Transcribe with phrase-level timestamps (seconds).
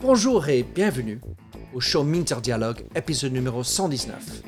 [0.00, 1.20] Bonjour et bienvenue
[1.72, 4.42] au show Minter Dialogue, épisode numéro 119.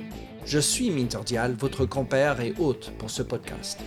[0.45, 3.81] Je suis Minter Dial, votre compère et hôte pour ce podcast.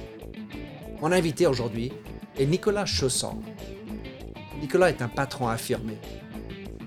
[1.02, 1.92] Mon invité aujourd'hui
[2.38, 3.42] est Nicolas Chausson.
[4.60, 5.98] Nicolas est un patron affirmé.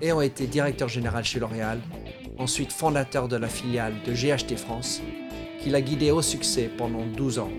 [0.01, 1.79] Ayant été directeur général chez L'Oréal,
[2.37, 5.01] ensuite fondateur de la filiale de GHT France,
[5.61, 7.51] qu'il a guidé au succès pendant 12 ans.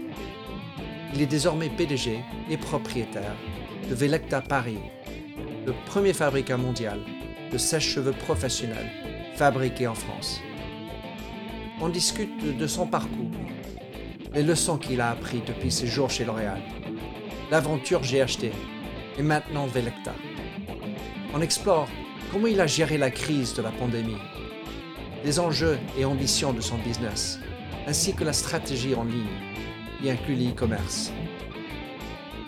[1.15, 3.37] Il est désormais PDG et propriétaire
[3.89, 4.79] de Velecta Paris,
[5.67, 7.01] le premier fabricant mondial
[7.51, 8.91] de sèche-cheveux professionnels
[9.35, 10.41] fabriqués en France.
[11.83, 13.31] On discute de son parcours,
[14.33, 16.63] les leçons qu'il a apprises depuis ses jours chez L'Oréal,
[17.51, 18.51] l'aventure GHT
[19.19, 20.15] et maintenant Velecta.
[21.35, 21.89] On explore
[22.31, 24.17] comment il a géré la crise de la pandémie,
[25.25, 27.39] les enjeux et ambitions de son business,
[27.87, 29.27] ainsi que la stratégie en ligne,
[30.03, 31.13] y inclut l'e-commerce.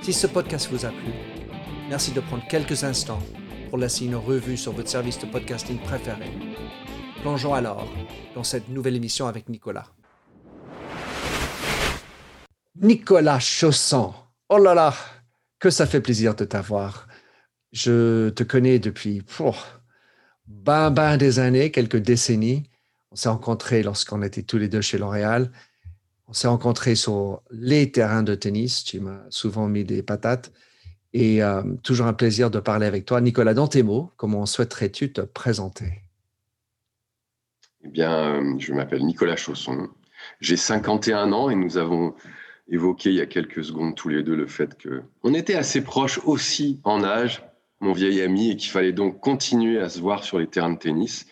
[0.03, 1.13] Si ce podcast vous a plu,
[1.89, 3.23] merci de prendre quelques instants
[3.69, 6.31] pour laisser une revue sur votre service de podcasting préféré.
[7.23, 7.89] Plongeons alors
[8.35, 9.87] dans cette nouvelle émission avec Nicolas.
[12.81, 14.13] Nicolas Chausson.
[14.49, 14.93] Oh là là,
[15.61, 17.07] que ça fait plaisir de t'avoir.
[17.73, 19.55] Je te connais depuis oh,
[20.47, 22.69] ben, ben des années, quelques décennies.
[23.13, 25.53] On s'est rencontrés lorsqu'on était tous les deux chez L'Oréal.
[26.27, 28.85] On s'est rencontrés sur les terrains de tennis.
[28.85, 30.53] Tu m'as souvent mis des patates.
[31.13, 33.21] Et euh, toujours un plaisir de parler avec toi.
[33.21, 36.03] Nicolas, dans tes mots, comment souhaiterais-tu te présenter?
[37.85, 39.89] Eh bien, euh, je m'appelle Nicolas Chausson.
[40.41, 42.15] J'ai 51 ans et nous avons
[42.69, 46.19] évoqué il y a quelques secondes tous les deux le fait qu'on était assez proches
[46.25, 47.45] aussi en âge,
[47.81, 50.79] mon vieil ami, et qu'il fallait donc continuer à se voir sur les terrains de
[50.79, 51.27] tennis.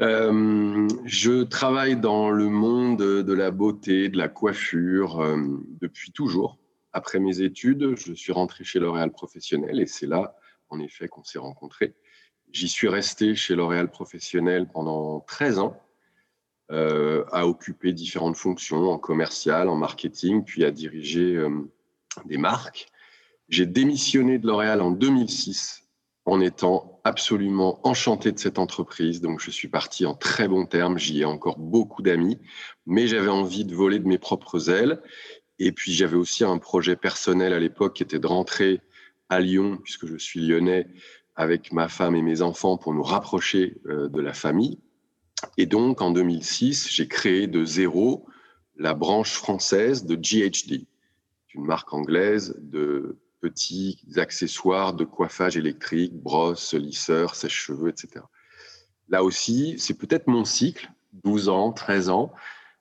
[0.00, 5.36] Euh, je travaille dans le monde de la beauté, de la coiffure
[5.80, 6.58] depuis toujours
[6.94, 10.36] après mes études, je suis rentré chez L'Oréal Professionnel et c'est là,
[10.70, 11.94] en effet, qu'on s'est rencontrés.
[12.52, 15.82] J'y suis resté chez L'Oréal Professionnel pendant 13 ans,
[16.70, 21.50] euh, à occuper différentes fonctions en commercial, en marketing, puis à diriger euh,
[22.26, 22.86] des marques.
[23.48, 25.83] J'ai démissionné de L'Oréal en 2006
[26.26, 29.20] en étant absolument enchanté de cette entreprise.
[29.20, 30.98] Donc, je suis parti en très bons termes.
[30.98, 32.38] J'y ai encore beaucoup d'amis,
[32.86, 35.02] mais j'avais envie de voler de mes propres ailes.
[35.58, 38.80] Et puis j'avais aussi un projet personnel à l'époque qui était de rentrer
[39.28, 40.88] à Lyon, puisque je suis lyonnais,
[41.36, 44.78] avec ma femme et mes enfants pour nous rapprocher euh, de la famille.
[45.58, 48.26] Et donc en 2006, j'ai créé de zéro
[48.76, 50.86] la branche française de GHD,
[51.54, 58.24] une marque anglaise de petits accessoires de coiffage électrique, brosses, lisseurs, sèche-cheveux, etc.
[59.10, 60.90] Là aussi, c'est peut-être mon cycle,
[61.24, 62.32] 12 ans, 13 ans,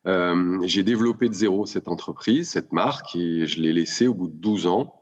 [0.07, 4.29] euh, j'ai développé de zéro cette entreprise, cette marque, et je l'ai laissée au bout
[4.29, 5.01] de 12 ans.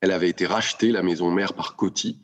[0.00, 2.18] Elle avait été rachetée, la maison mère, par Coty.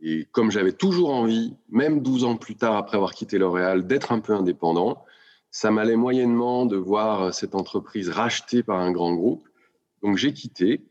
[0.00, 4.10] Et comme j'avais toujours envie, même 12 ans plus tard, après avoir quitté L'Oréal, d'être
[4.10, 5.04] un peu indépendant,
[5.50, 9.46] ça m'allait moyennement de voir cette entreprise rachetée par un grand groupe.
[10.02, 10.82] Donc j'ai quitté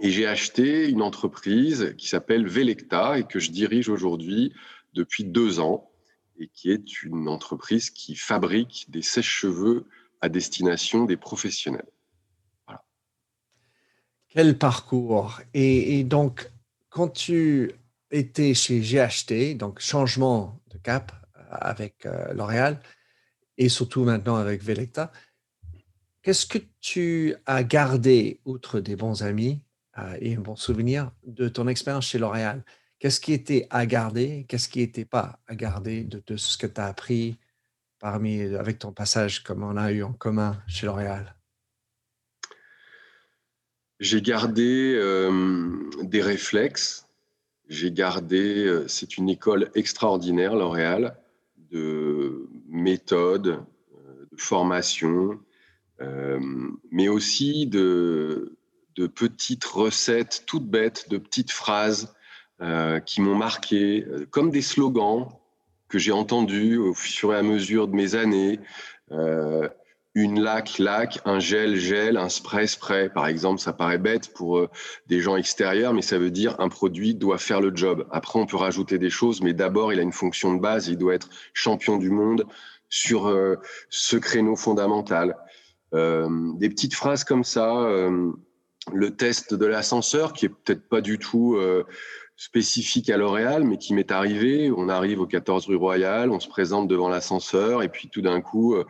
[0.00, 4.52] et j'ai acheté une entreprise qui s'appelle Velecta et que je dirige aujourd'hui
[4.94, 5.90] depuis deux ans
[6.38, 9.86] et qui est une entreprise qui fabrique des sèches-cheveux
[10.20, 11.88] à destination des professionnels.
[14.28, 16.50] Quel parcours et, donc,
[16.88, 17.72] quand tu
[18.10, 21.12] étais chez GHT, donc changement de cap
[21.50, 22.80] avec euh, L'Oréal
[23.58, 25.12] et surtout maintenant avec Velecta,
[26.22, 29.71] qu'est-ce que tu as gardé, outre des bons amis euh,
[30.20, 32.64] et un bon souvenir, de ton expérience chez L'Oréal
[33.02, 34.46] Qu'est-ce qui était à garder?
[34.46, 37.36] Qu'est-ce qui n'était pas à garder de, ce que tu as appris
[37.98, 41.34] parmi, avec ton passage comme on a eu en commun chez L'Oréal?
[43.98, 44.94] J'ai gardé
[46.00, 47.08] des réflexes.
[47.68, 51.16] J'ai gardé, c'est une école extraordinaire, L'Oréal,
[51.72, 53.64] de méthode,
[54.30, 55.40] de formation,
[56.92, 58.56] mais aussi de,
[58.96, 62.14] de petites recettes toutes bêtes, de petites phrases
[62.62, 65.26] euh, qui m'ont marqué, euh, comme des slogans
[65.88, 68.60] que j'ai entendus au fur et à mesure de mes années.
[69.10, 69.68] Euh,
[70.14, 73.08] une lac, lac, un gel, gel, un spray, spray.
[73.08, 74.68] Par exemple, ça paraît bête pour
[75.06, 78.06] des gens extérieurs, mais ça veut dire un produit doit faire le job.
[78.10, 80.88] Après, on peut rajouter des choses, mais d'abord, il a une fonction de base.
[80.88, 82.44] Il doit être champion du monde
[82.90, 83.34] sur
[83.88, 85.34] ce créneau fondamental.
[85.92, 87.88] des petites phrases comme ça.
[88.92, 91.56] Le test de l'ascenseur, qui est peut-être pas du tout
[92.36, 94.72] spécifique à L'Oréal, mais qui m'est arrivé.
[94.76, 98.40] On arrive au 14 rue Royale, on se présente devant l'ascenseur, et puis tout d'un
[98.40, 98.84] coup, euh,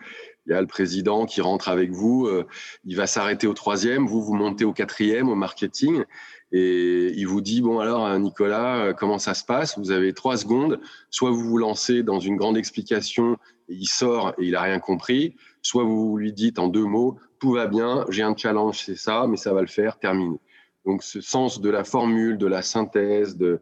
[0.46, 2.46] il y a le président qui rentre avec vous, euh,
[2.84, 6.04] il va s'arrêter au troisième, vous, vous montez au quatrième au marketing,
[6.52, 9.78] et il vous dit, bon alors euh, Nicolas, euh, comment ça se passe?
[9.78, 10.80] Vous avez trois secondes,
[11.10, 14.78] soit vous vous lancez dans une grande explication, et il sort et il n'a rien
[14.80, 18.94] compris, soit vous lui dites en deux mots, tout va bien, j'ai un challenge, c'est
[18.94, 20.38] ça, mais ça va le faire, terminé.
[20.86, 23.60] Donc ce sens de la formule, de la synthèse, de...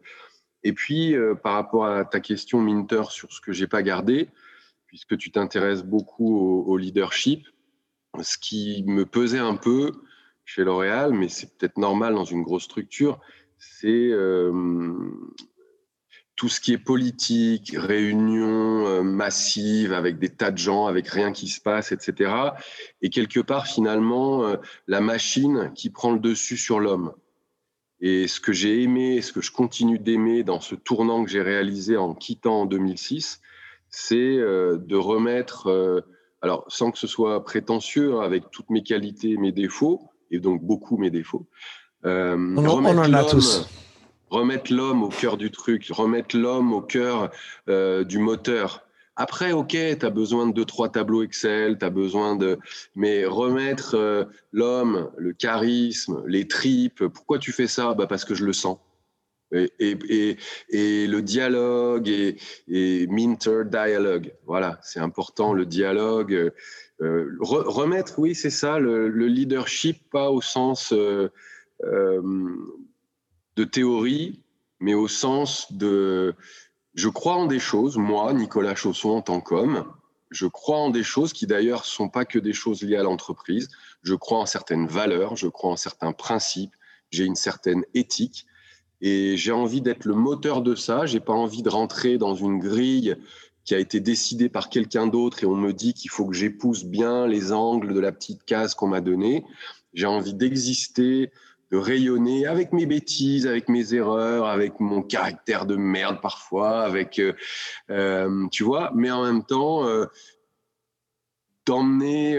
[0.61, 4.29] et puis par rapport à ta question Minter sur ce que j'ai pas gardé,
[4.85, 7.47] puisque tu t'intéresses beaucoup au, leadership.
[8.21, 9.93] Ce qui me pesait un peu
[10.45, 13.19] chez L'Oréal, mais c'est peut-être normal dans une grosse structure,
[13.57, 14.51] c'est euh,
[16.41, 21.33] tout ce qui est politique, réunions euh, massives avec des tas de gens, avec rien
[21.33, 22.33] qui se passe, etc.
[23.03, 24.55] Et quelque part, finalement, euh,
[24.87, 27.13] la machine qui prend le dessus sur l'homme.
[27.99, 31.43] Et ce que j'ai aimé, ce que je continue d'aimer dans ce tournant que j'ai
[31.43, 33.39] réalisé en quittant en 2006,
[33.89, 36.03] c'est euh, de remettre,
[36.41, 40.63] alors sans que ce soit prétentieux, hein, avec toutes mes qualités, mes défauts, et donc
[40.63, 41.45] beaucoup mes défauts.
[42.03, 43.67] On, en a tous.
[44.31, 47.29] Remettre l'homme au cœur du truc, remettre l'homme au cœur
[47.67, 48.83] du moteur.
[49.15, 52.57] Après, ok, tu as besoin de deux, trois tableaux Excel, tu as besoin de.
[52.95, 57.93] Mais remettre l'homme, le charisme, les tripes, pourquoi tu fais ça?
[57.93, 58.79] Bah Parce que je le sens.
[59.53, 60.37] Et,
[60.69, 66.51] et, le dialogue et, Minter dialogue, voilà, c'est important le dialogue.
[67.01, 71.29] Euh, remettre, oui, c'est ça, le, leadership, pas au sens euh,
[71.83, 72.21] euh,
[73.55, 74.41] de théorie,
[74.79, 76.35] mais au sens de.
[76.93, 79.85] Je crois en des choses, moi, Nicolas Chausson, en tant qu'homme,
[80.29, 83.69] je crois en des choses qui d'ailleurs sont pas que des choses liées à l'entreprise.
[84.01, 86.73] Je crois en certaines valeurs, je crois en certains principes,
[87.11, 88.45] j'ai une certaine éthique
[89.01, 91.05] et j'ai envie d'être le moteur de ça.
[91.05, 93.15] J'ai pas envie de rentrer dans une grille
[93.65, 96.85] qui a été décidée par quelqu'un d'autre et on me dit qu'il faut que j'épouse
[96.85, 99.43] bien les angles de la petite case qu'on m'a donnée.
[99.93, 101.31] J'ai envie d'exister,
[101.71, 107.17] de rayonner avec mes bêtises, avec mes erreurs, avec mon caractère de merde parfois, avec,
[107.17, 107.33] euh,
[107.89, 110.05] euh tu vois, mais en même temps, euh,
[111.65, 112.37] d'emmener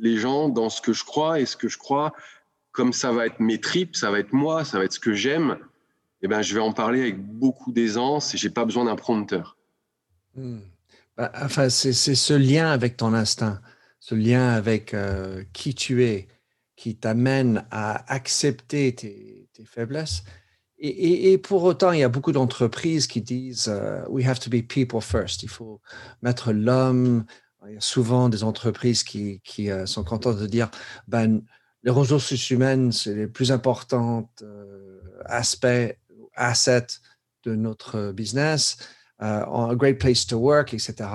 [0.00, 2.12] les gens dans ce que je crois et ce que je crois,
[2.72, 5.12] comme ça va être mes tripes, ça va être moi, ça va être ce que
[5.12, 5.58] j'aime,
[6.22, 9.58] eh ben, je vais en parler avec beaucoup d'aisance et j'ai pas besoin d'un prompteur.
[10.34, 10.60] Hmm.
[11.18, 13.60] Bah, enfin, c'est ce lien avec ton instinct,
[14.00, 14.96] ce lien avec
[15.52, 16.26] qui tu es,
[16.80, 20.22] qui t'amène à accepter tes, faiblesses.
[20.78, 24.66] Et, pour autant, il y a beaucoup d'entreprises qui disent euh, We have to be
[24.66, 25.42] people first.
[25.42, 25.82] Il faut
[26.22, 27.26] mettre l'homme.
[27.68, 30.70] Il y a souvent des entreprises qui, euh, sont contentes de dire
[31.06, 31.42] ben,
[31.82, 34.32] les ressources humaines, c'est les plus importants
[35.26, 35.94] aspects
[36.34, 36.86] asset
[37.44, 38.78] de notre business,
[39.20, 41.10] euh, a great place to work, etc.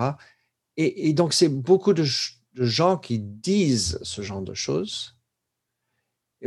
[0.77, 2.05] Et, donc, c'est beaucoup de,
[2.53, 5.14] gens qui disent ce genre de choses,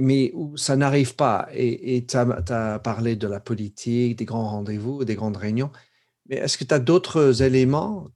[0.00, 1.49] mais où ça n'arrive pas.
[1.53, 5.71] Et tu as, parlé de la politique, des grands rendez-vous, des grandes réunions.
[6.29, 8.09] Mais est-ce que tu as d'autres éléments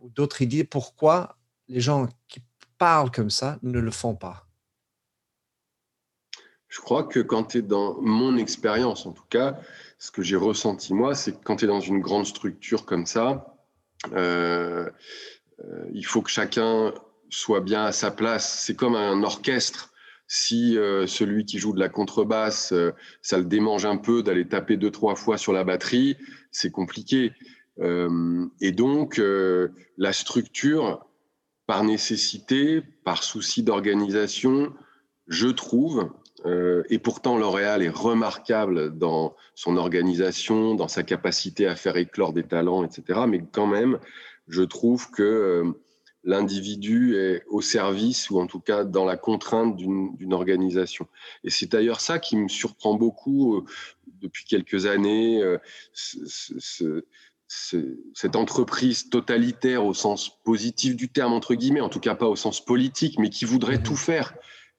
[0.00, 1.36] ou d'autres idées pourquoi
[1.68, 2.40] les gens qui
[2.78, 4.46] parlent comme ça ne le font pas?
[6.68, 9.60] Je crois que quand tu es dans mon expérience, en tout cas,
[9.98, 13.06] ce que j'ai ressenti moi, c'est que quand tu es dans une grande structure comme
[13.06, 13.54] ça,
[14.12, 14.90] euh,
[15.64, 16.92] euh, il faut que chacun
[17.30, 18.60] soit bien à sa place.
[18.60, 19.93] C'est comme un orchestre.
[20.26, 22.72] Si euh, celui qui joue de la contrebasse,
[23.22, 26.16] ça le démange un peu d'aller taper deux, trois fois sur la batterie,
[26.50, 27.32] c'est compliqué.
[27.80, 29.20] et donc,
[29.98, 31.04] la structure,
[31.66, 34.72] par nécessité, par souci d'organisation,
[35.26, 36.10] je trouve,
[36.46, 42.32] euh, et pourtant, L'Oréal est remarquable dans son organisation, dans sa capacité à faire éclore
[42.32, 43.20] des talents, etc.
[43.26, 43.98] Mais quand même,
[44.48, 45.72] je trouve que euh,
[46.24, 51.06] l'individu est au service, ou en tout cas dans la contrainte d'une organisation.
[51.44, 53.64] Et c'est d'ailleurs ça qui me surprend beaucoup euh,
[54.20, 55.42] depuis quelques années,
[57.46, 62.36] cette entreprise totalitaire au sens positif du terme, entre guillemets, en tout cas pas au
[62.36, 64.34] sens politique, mais qui voudrait tout faire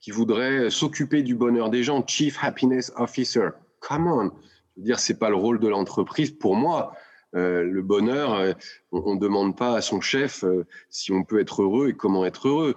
[0.06, 3.50] qui voudrait s'occuper du bonheur des gens, Chief Happiness Officer.
[3.80, 4.32] Come on.
[4.76, 6.30] Je veux dire, c'est pas le rôle de l'entreprise.
[6.30, 7.00] Pour moi, euh,
[7.36, 8.54] le bonheur, euh,
[8.92, 12.26] on ne demande pas à son chef euh, si on peut être heureux et comment
[12.26, 12.76] être heureux.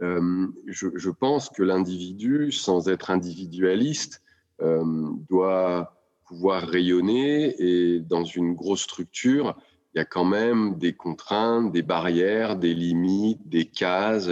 [0.00, 4.22] Je, pense que l'individu, sans être individualiste,
[4.60, 9.56] doit pouvoir rayonner et dans une grosse structure,
[9.94, 14.30] il y a quand même des contraintes, des barrières, des limites, des cases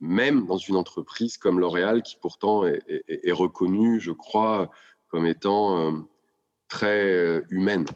[0.00, 4.70] même dans une entreprise comme L'Oréal, qui pourtant est, reconnue, je crois,
[5.08, 5.92] comme étant euh,
[6.68, 7.86] très euh, humaine.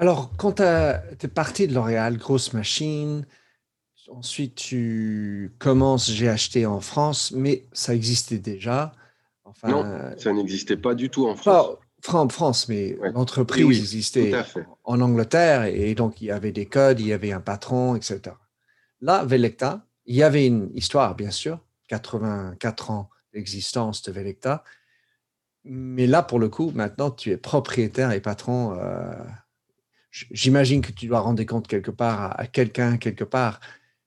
[0.00, 3.26] Alors, quand tu es parti de L'Oréal, grosse machine,
[4.08, 8.92] ensuite, tu commences, j'ai acheté en France, mais ça existait déjà.
[9.44, 11.76] Enfin, non, ça n'existait pas du tout en France.
[12.02, 14.32] Pas en France, mais l'entreprise existait
[14.84, 18.20] en Angleterre et donc il y avait des codes, il y avait un patron, etc.
[19.02, 24.64] Là, Velecta, il y avait une histoire, bien sûr, 84 ans d'existence de Velecta,
[25.64, 28.78] mais là, pour le coup, maintenant, tu es propriétaire et patron.
[28.78, 29.12] Euh,
[30.10, 33.60] j'imagine que tu dois rendre compte quelque part à, quelqu'un, quelque part.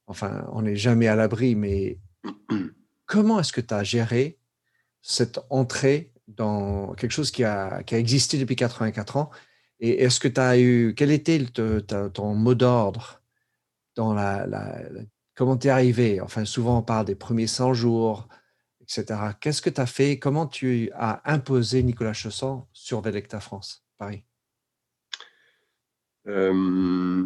[0.07, 2.00] Enfin, on n'est jamais à l'abri, mais
[3.05, 4.39] comment est-ce que tu as géré
[5.01, 9.31] cette entrée dans quelque chose qui a, qui a existé depuis 84 ans?
[9.79, 10.93] Et est-ce que tu as eu.
[10.95, 13.22] Quel était ton mot d'ordre
[13.95, 14.81] dans la, la
[15.36, 16.22] comment tu es arrivé?
[16.22, 18.27] Enfin, souvent, on parle des premiers 100 jours,
[18.81, 19.19] etc.
[19.39, 20.19] Qu'est-ce que tu as fait?
[20.19, 24.24] Comment tu as imposé Nicolas Chausson sur Velecta France, Paris?
[26.27, 27.24] Euh,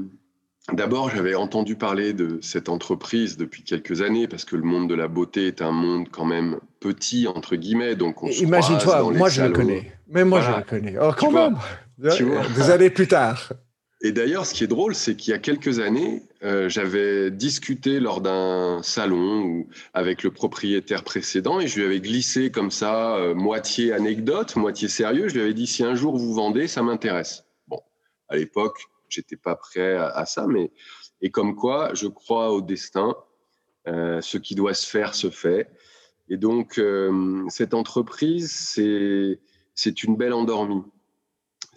[0.74, 4.96] D'abord, j'avais entendu parler de cette entreprise depuis quelques années parce que le monde de
[4.96, 7.96] la beauté est un monde quand même petit, entre guillemets.
[7.96, 9.94] Donc Imagine-toi, moi je le connais.
[10.10, 10.96] Mais moi je le connais.
[11.02, 11.58] Oh, quand même
[11.98, 13.54] Des années plus tard.
[14.02, 18.00] Et d'ailleurs, ce qui est drôle, c'est qu'il y a quelques années, euh, j'avais discuté
[18.00, 23.34] lors d'un salon avec le propriétaire précédent et je lui avais glissé comme ça, euh,
[23.34, 25.30] moitié anecdote, moitié sérieux.
[25.30, 27.47] Je lui avais dit si un jour vous vendez, ça m'intéresse.
[28.30, 30.72] À l'époque, j'étais pas prêt à, ça, mais
[31.22, 33.16] et comme quoi, je crois au destin.
[33.88, 35.72] Euh, ce qui doit se faire se fait.
[36.28, 36.82] Et donc,
[37.48, 38.52] cette entreprise,
[39.76, 40.84] c'est une belle endormie.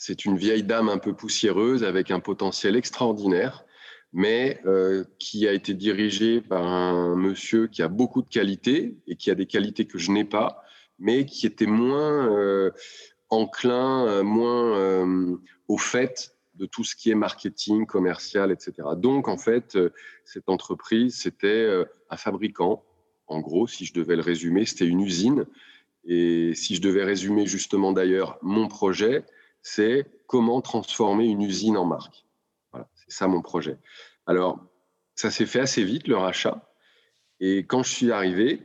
[0.01, 3.67] C'est une vieille dame un peu poussiéreuse avec un potentiel extraordinaire,
[4.15, 9.17] mais euh, qui a été dirigée par un monsieur qui a beaucoup de qualités et
[9.17, 10.65] qui a des qualités que je n'ai pas,
[10.99, 12.71] mais qui était moins euh,
[13.29, 15.39] enclin, euh, moins
[15.69, 18.89] au fait de tout ce qui est marketing, commercial, etc.
[18.97, 19.79] Donc, en fait,
[20.25, 22.85] cette entreprise, c'était un fabricant.
[23.27, 25.47] En gros, si je devais le résumer, c'était une usine.
[26.05, 29.25] Et si je devais résumer justement d'ailleurs mon projet,
[29.63, 32.27] c'est comment transformer une usine en marque.
[32.73, 33.79] Voilà, c'est ça mon projet.
[34.27, 34.61] Alors,
[35.15, 36.73] ça s'est fait assez vite, le rachat.
[37.41, 38.63] Et quand je suis arrivé,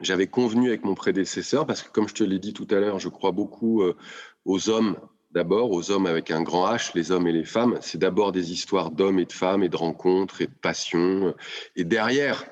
[0.00, 2.98] j'avais convenu avec mon prédécesseur, parce que comme je te l'ai dit tout à l'heure,
[2.98, 3.96] je crois beaucoup euh,
[4.44, 4.96] aux hommes
[5.36, 7.76] d'abord, aux hommes avec un grand H, les hommes et les femmes.
[7.82, 11.34] C'est d'abord des histoires d'hommes et de femmes et de rencontres et de passions.
[11.76, 12.46] Et derrière,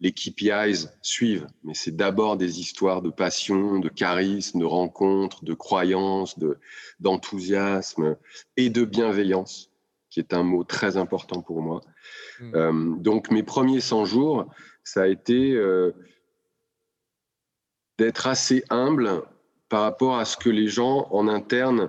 [0.00, 5.54] les KPIs suivent, mais c'est d'abord des histoires de passion, de charisme, de rencontres, de
[5.54, 6.58] croyances, de,
[7.00, 8.18] d'enthousiasme
[8.58, 9.70] et de bienveillance,
[10.10, 11.80] qui est un mot très important pour moi.
[12.38, 12.54] Hmm.
[12.54, 14.44] Euh, donc mes premiers 100 jours,
[14.84, 15.92] ça a été euh,
[17.96, 19.22] d'être assez humble
[19.70, 21.88] par rapport à ce que les gens en interne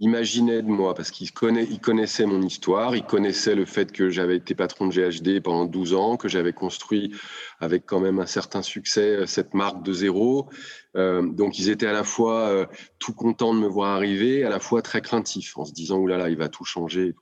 [0.00, 4.10] imaginait de moi parce qu'il connaît, il connaissait mon histoire, il connaissait le fait que
[4.10, 7.12] j'avais été patron de GHD pendant 12 ans, que j'avais construit
[7.58, 10.48] avec quand même un certain succès euh, cette marque de zéro.
[10.96, 12.66] Euh, donc ils étaient à la fois euh,
[12.98, 16.30] tout contents de me voir arriver, à la fois très craintifs en se disant oulala,
[16.30, 17.14] il va tout changer.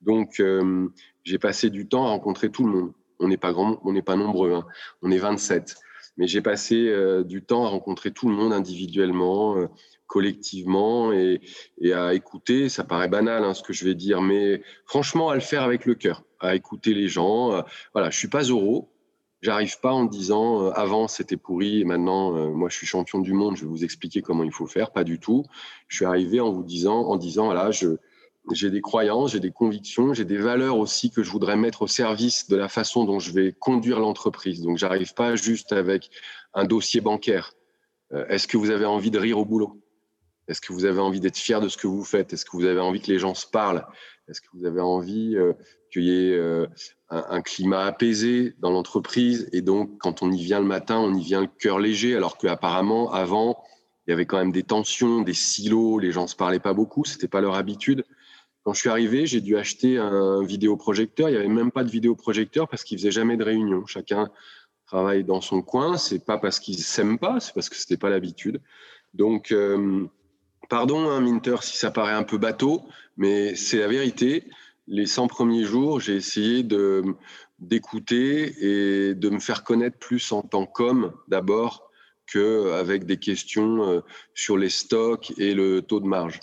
[0.00, 0.42] Donc
[1.24, 2.92] j'ai passé du temps à rencontrer tout le monde.
[3.18, 4.64] On n'est pas grand, on n'est pas nombreux, hein.
[5.02, 5.76] on est 27.
[6.16, 6.92] Mais j'ai passé
[7.24, 9.68] du temps à rencontrer tout le monde individuellement
[10.10, 11.40] collectivement et,
[11.94, 12.68] à écouter.
[12.68, 15.86] Ça paraît banal hein, ce que je vais dire, mais franchement à le faire avec
[15.86, 17.52] le cœur, à écouter les gens.
[17.54, 17.62] Euh,
[17.94, 18.90] voilà, je suis pas euro.
[19.40, 23.20] J'arrive pas en disant euh, avant c'était pourri et maintenant euh, moi je suis champion
[23.20, 24.90] du monde, je vais vous expliquer comment il faut faire.
[24.90, 25.44] Pas du tout.
[25.86, 27.96] Je suis arrivé en vous disant, en disant voilà, je
[28.52, 31.86] j'ai des croyances, j'ai des convictions, j'ai des valeurs aussi que je voudrais mettre au
[31.86, 34.62] service de la façon dont je vais conduire l'entreprise.
[34.62, 36.10] Donc j'arrive pas juste avec
[36.54, 37.52] un dossier bancaire.
[38.28, 39.80] Est-ce que vous avez envie de rire au boulot?
[40.50, 42.32] Est-ce que vous avez envie d'être fier de ce que vous faites?
[42.32, 43.86] Est-ce que vous avez envie que les gens se parlent?
[44.28, 45.52] Est-ce que vous avez envie euh,
[45.92, 46.66] qu'il y ait euh,
[47.08, 49.48] un, climat apaisé dans l'entreprise?
[49.52, 52.36] Et donc, quand on y vient le matin, on y vient le cœur léger, alors
[52.36, 53.62] qu'apparemment, avant,
[54.06, 57.04] il y avait quand même des tensions, des silos, les gens se parlaient pas beaucoup,
[57.04, 58.04] ce n'était pas leur habitude.
[58.72, 61.28] Je suis arrivé, j'ai dû acheter un vidéoprojecteur.
[61.28, 63.86] Il n'y avait même pas de vidéoprojecteur parce qu'ils faisaient jamais de réunion.
[63.86, 64.30] Chacun
[64.86, 65.96] travaille dans son coin.
[65.96, 68.60] C'est pas parce qu'ils s'aiment pas, c'est parce que c'était pas l'habitude.
[69.14, 70.08] Donc, euh,
[70.70, 72.84] Pardon, hein, Minter, si ça paraît un peu bateau,
[73.16, 74.44] mais c'est la vérité.
[74.86, 76.64] Les 100 premiers jours, j'ai essayé
[77.58, 81.90] d'écouter et de me faire connaître plus en tant qu'homme d'abord
[82.32, 84.00] qu'avec des questions euh,
[84.34, 86.38] sur les stocks et le taux de marge.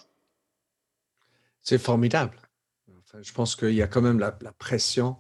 [1.68, 2.40] C'est formidable.
[3.22, 5.18] je pense qu'il y a quand même la, pression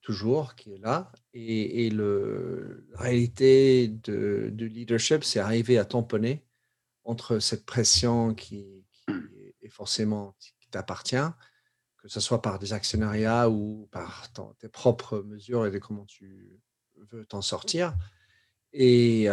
[0.00, 1.10] toujours qui est là.
[1.34, 6.46] Et, le, la réalité de, de leadership, c'est arriver à tamponner
[7.02, 8.86] entre cette pression qui,
[9.60, 11.16] est forcément qui t'appartient,
[11.96, 14.28] que ce soit par des actionnariats ou par
[14.60, 16.60] tes propres mesures et de comment tu
[17.10, 17.92] veux t'en sortir.
[18.72, 19.28] Et,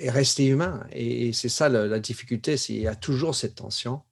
[0.00, 0.84] rester humain.
[0.90, 4.02] Et, c'est ça la, difficulté, c'est qu'il y a toujours cette tension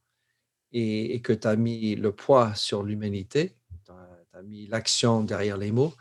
[0.72, 5.72] et, que tu as mis le poids sur l'humanité, tu as, mis l'action derrière les
[5.72, 5.94] mots.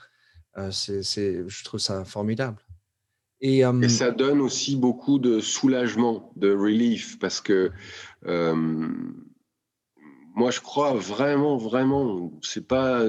[0.71, 2.57] c'est, je trouve ça formidable.
[3.39, 7.71] Et, ça donne aussi beaucoup de soulagement, de relief, parce que
[10.37, 13.03] moi, je crois vraiment, vraiment, c'est pas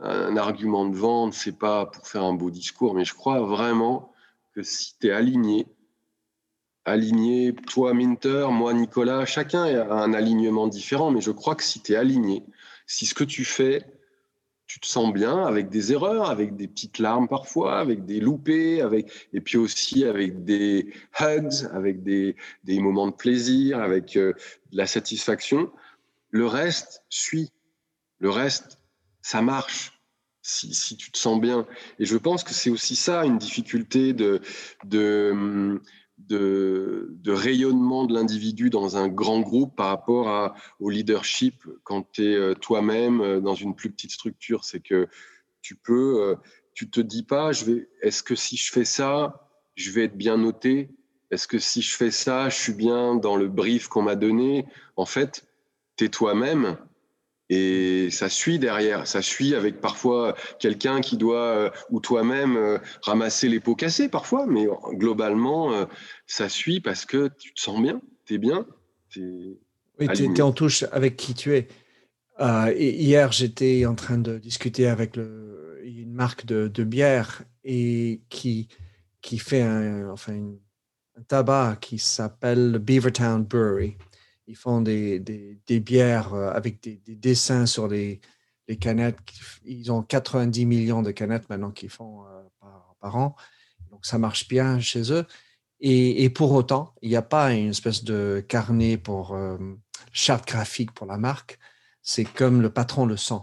[0.00, 4.12] un argument de vente, c'est pas pour faire un beau discours, mais je crois vraiment
[4.54, 5.66] que si tu es aligné,
[6.84, 11.80] aligné, toi Minter, moi Nicolas, chacun a un alignement différent, mais je crois que si
[11.80, 12.44] tu es aligné,
[12.86, 13.84] si ce que tu fais,
[14.72, 18.80] tu te sens bien avec des erreurs, avec des petites larmes parfois, avec des loupés,
[18.80, 22.36] avec, et puis aussi avec des hugs, avec des,
[22.66, 24.32] moments de plaisir, avec euh,
[24.70, 25.70] de la satisfaction.
[26.30, 27.50] Le reste suit.
[28.18, 28.78] Le reste,
[29.20, 30.00] ça marche.
[30.40, 31.66] Si, si, tu te sens bien.
[31.98, 34.40] Et je pense que c'est aussi ça une difficulté de,
[34.84, 35.80] de,
[36.28, 42.34] de, rayonnement de l'individu dans un grand groupe par rapport au leadership quand tu es
[42.34, 44.64] euh, toi-même euh, dans une plus petite structure.
[44.64, 45.08] C'est que
[45.60, 46.34] tu peux, euh,
[46.74, 50.16] tu te dis pas, je vais, est-ce que si je fais ça, je vais être
[50.16, 50.90] bien noté?
[51.30, 54.66] Est-ce que si je fais ça, je suis bien dans le brief qu'on m'a donné?
[54.96, 55.46] En fait,
[55.96, 56.76] tu es toi-même
[57.54, 62.78] et ça suit derrière, ça suit avec parfois quelqu'un qui doit, euh, ou toi-même, euh,
[63.02, 65.84] ramasser les pots cassés parfois, mais globalement, euh,
[66.26, 68.66] ça suit parce que tu te sens bien, tu es bien.
[69.18, 71.68] oui, tu es, en touche avec qui tu es.
[72.74, 78.68] et hier, j'étais en train de discuter avec le, une marque de, bière et qui,
[79.20, 80.32] qui fait un, enfin,
[81.18, 83.98] un tabac qui s'appelle Beavertown Brewery
[84.52, 88.20] ils font des, des, bières euh, avec des, dessins sur les,
[88.68, 89.16] les, canettes.
[89.64, 92.42] Ils ont 90 millions de canettes maintenant qu'ils font euh,
[93.00, 93.34] par, an.
[93.90, 95.24] Donc, ça marche bien chez eux.
[95.80, 99.56] Et, pour autant, il n'y a pas une espèce de carnet pour euh,
[100.12, 101.58] charte graphique pour la marque.
[102.02, 103.40] C'est comme le patron le sent.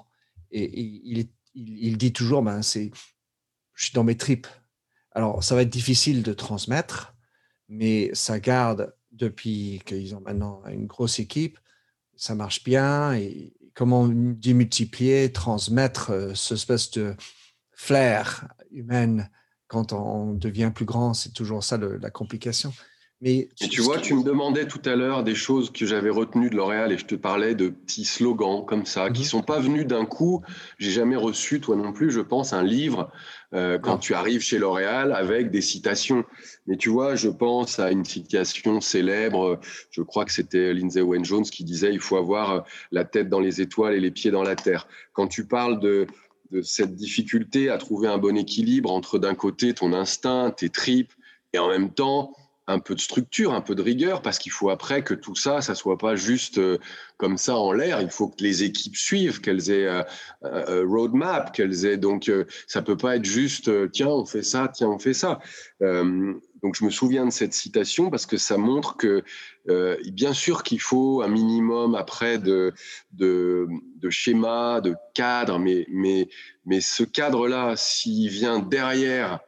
[0.52, 2.92] Et, il, il, dit toujours, ben, c'est,
[3.74, 4.48] je suis dans mes tripes.
[5.14, 7.16] Alors, ça va être difficile de transmettre,
[7.68, 11.60] mais ça garde depuis qu'ils ont maintenant une grosse équipe,
[12.16, 13.14] ça marche bien.
[13.14, 17.16] Et comment démultiplier, transmettre euh, ce espèce de
[17.72, 19.28] flair humain
[19.68, 22.74] quand on devient plus grand, c'est toujours ça la complication.
[23.22, 26.56] Mais tu vois, tu me demandais tout à l'heure des choses que j'avais retenues de
[26.56, 29.28] L'Oréal et je te parlais de petits slogans comme ça, qui qui mhm.
[29.28, 30.42] sont pas venus d'un coup.
[30.78, 33.12] J'ai jamais reçu, toi non plus, je pense, un livre
[33.54, 36.24] euh, quand tu arrives chez L'Oréal avec des citations.
[36.66, 39.60] Mais tu vois, je pense à une citation célèbre,
[39.92, 43.42] je crois que c'était Lindsay Owen Jones qui disait il faut avoir la tête dans
[43.42, 44.88] les étoiles et les pieds dans la terre.
[45.12, 46.08] Quand tu parles de
[46.52, 51.14] de cette difficulté à trouver un bon équilibre entre d'un côté ton instinct, tes tripes,
[51.54, 52.34] et en même temps
[52.70, 55.62] un peu de structure, un peu de rigueur, parce qu'il faut après que tout ça,
[55.62, 56.78] ça soit pas juste euh,
[57.18, 58.00] comme ça en l'air.
[58.00, 60.06] Il faut que les équipes suivent, qu'elles aient un
[60.46, 62.32] euh, euh, roadmap, qu'elles aient donc
[62.68, 65.40] ça peut pas être juste tiens on fait ça, tiens on fait ça.
[65.82, 69.24] donc je me souviens de cette citation parce que ça montre que
[70.12, 72.74] bien sûr qu'il faut un minimum après de
[73.14, 76.30] de, de schéma, de cadre, mais mais
[76.66, 79.40] mais ce cadre là, s'il vient derrière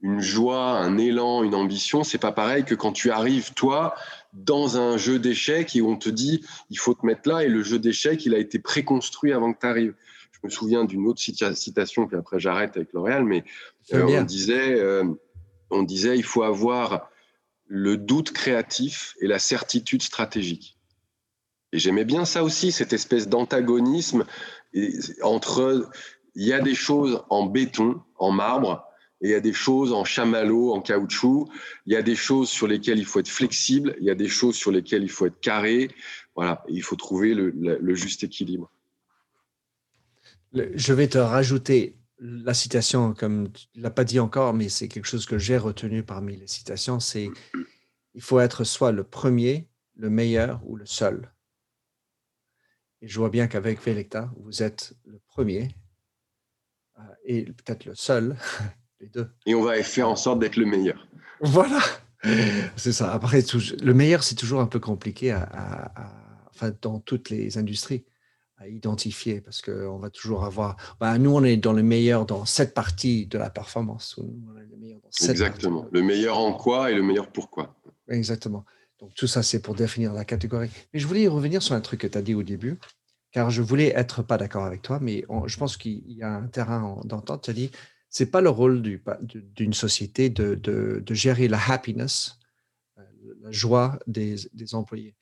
[0.00, 3.94] une joie, un élan, une ambition, c'est pas pareil que quand tu arrives toi
[4.32, 7.62] dans un jeu d'échecs et on te dit il faut te mettre là et le
[7.62, 9.94] jeu d'échecs il a été préconstruit avant que tu arrives.
[10.30, 13.44] Je me souviens d'une autre citation puis après j'arrête avec L'Oréal, mais
[13.92, 15.04] euh, on disait euh,
[15.70, 17.10] on disait il faut avoir
[17.66, 20.76] le doute créatif et la certitude stratégique.
[21.72, 24.24] Et j'aimais bien ça aussi, cette espèce d'antagonisme
[25.22, 25.90] entre
[26.34, 28.87] il y a des choses en béton, en marbre,
[29.20, 31.48] et il y a des choses en chamallow, en caoutchouc.
[31.86, 33.96] Il y a des choses sur lesquelles il faut être flexible.
[34.00, 35.90] Il y a des choses sur lesquelles il faut être carré.
[36.36, 38.70] Voilà, il faut trouver le, juste équilibre.
[40.52, 44.88] Je vais te rajouter la citation, comme tu ne l'as pas dit encore, mais c'est
[44.88, 47.28] quelque chose que j'ai retenu parmi les citations, c'est
[48.14, 51.32] il faut être soit le premier, le meilleur ou le seul.
[53.02, 55.68] Et je vois bien qu'avec Velecta, vous êtes le premier
[56.98, 58.36] euh, et peut-être le seul
[59.46, 61.06] Et on va faire en sorte d'être le meilleur.
[61.40, 61.80] Voilà,
[62.76, 63.12] c'est ça.
[63.12, 63.44] Après,
[63.82, 65.92] le meilleur, c'est toujours un peu compliqué à,
[66.54, 68.04] enfin, dans toutes les industries
[68.56, 70.76] à identifier parce qu'on va toujours avoir.
[70.98, 74.18] Bah, nous, on est dans le meilleur dans cette partie de la performance.
[75.28, 75.86] Exactement.
[75.92, 77.76] Le meilleur en quoi et le meilleur pourquoi.
[78.08, 78.64] Exactement.
[78.98, 80.70] Donc, tout ça, c'est pour définir la catégorie.
[80.92, 82.80] Mais je voulais revenir sur un truc que tu as dit au début.
[83.32, 86.46] car je voulais être pas d'accord avec toi, mais je pense qu'il y a un
[86.46, 87.42] terrain d'entente.
[87.44, 87.70] Tu as dit,
[88.08, 88.82] c'est pas le rôle
[89.32, 92.38] d'une société de, de, gérer la happiness,
[92.98, 93.02] euh,
[93.40, 94.36] la joie des,
[94.72, 95.14] employés.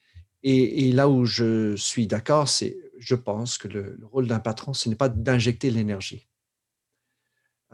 [0.42, 4.88] Et, là où je suis d'accord, c'est, je pense que le, rôle d'un patron, ce
[4.88, 6.29] n'est pas d'injecter l'énergie.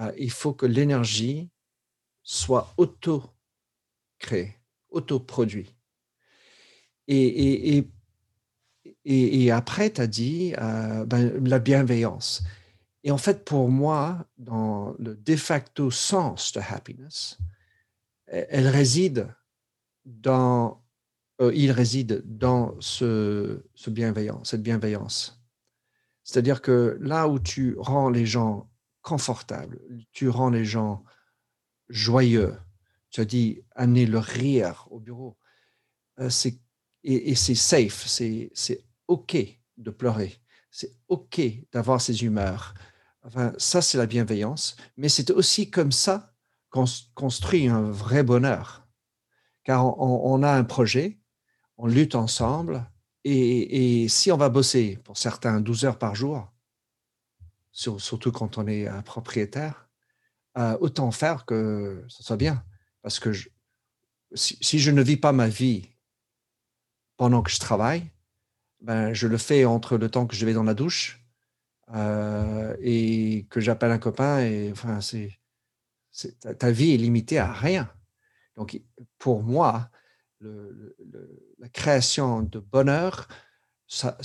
[0.00, 1.50] Euh, il faut que l'énergie
[2.22, 4.56] soit auto-créée,
[4.88, 5.74] auto-produite.
[7.08, 7.84] Et, et,
[9.04, 12.42] et, après, tu as dit euh, ben, la bienveillance.
[13.04, 17.38] Et en fait, pour moi, dans le de facto sens de happiness,
[18.26, 19.34] elle réside
[20.04, 20.82] dans,
[21.40, 25.42] euh, il réside dans ce, bienveillance, cette bienveillance.
[26.24, 28.70] C'est-à-dire que là où tu rends les gens
[29.02, 29.80] confortables,
[30.12, 31.04] tu rends les gens
[31.88, 32.56] joyeux,
[33.10, 35.36] tu as dit amener le rire au bureau,
[36.20, 36.58] euh, c'est
[37.04, 39.36] et, c'est safe, c'est OK
[39.76, 40.36] de pleurer,
[40.70, 41.40] c'est OK
[41.72, 42.74] d'avoir ses humeurs.
[43.24, 46.34] Enfin, ça, c'est la bienveillance, mais c'est aussi comme ça
[46.70, 48.86] qu'on construit un vrai bonheur.
[49.64, 51.20] Car on, a un projet,
[51.76, 52.84] on lutte ensemble,
[53.24, 56.52] et, si on va bosser, pour certains, 12 heures par jour,
[57.70, 59.88] surtout quand on est un propriétaire,
[60.58, 62.64] euh, autant faire que ça soit bien.
[63.02, 63.32] Parce que
[64.34, 65.88] si, je ne vis pas ma vie
[67.16, 68.10] pendant que je travaille,
[68.80, 71.21] ben, je le fais entre le temps que je vais dans la douche
[71.94, 74.40] euh, et que j'appelle un copain.
[74.40, 75.38] Et enfin, c'est,
[76.58, 77.90] ta, vie est limitée à rien.
[78.56, 78.80] Donc,
[79.18, 79.90] pour moi,
[80.40, 83.28] la création de bonheur,
[83.86, 84.16] ça,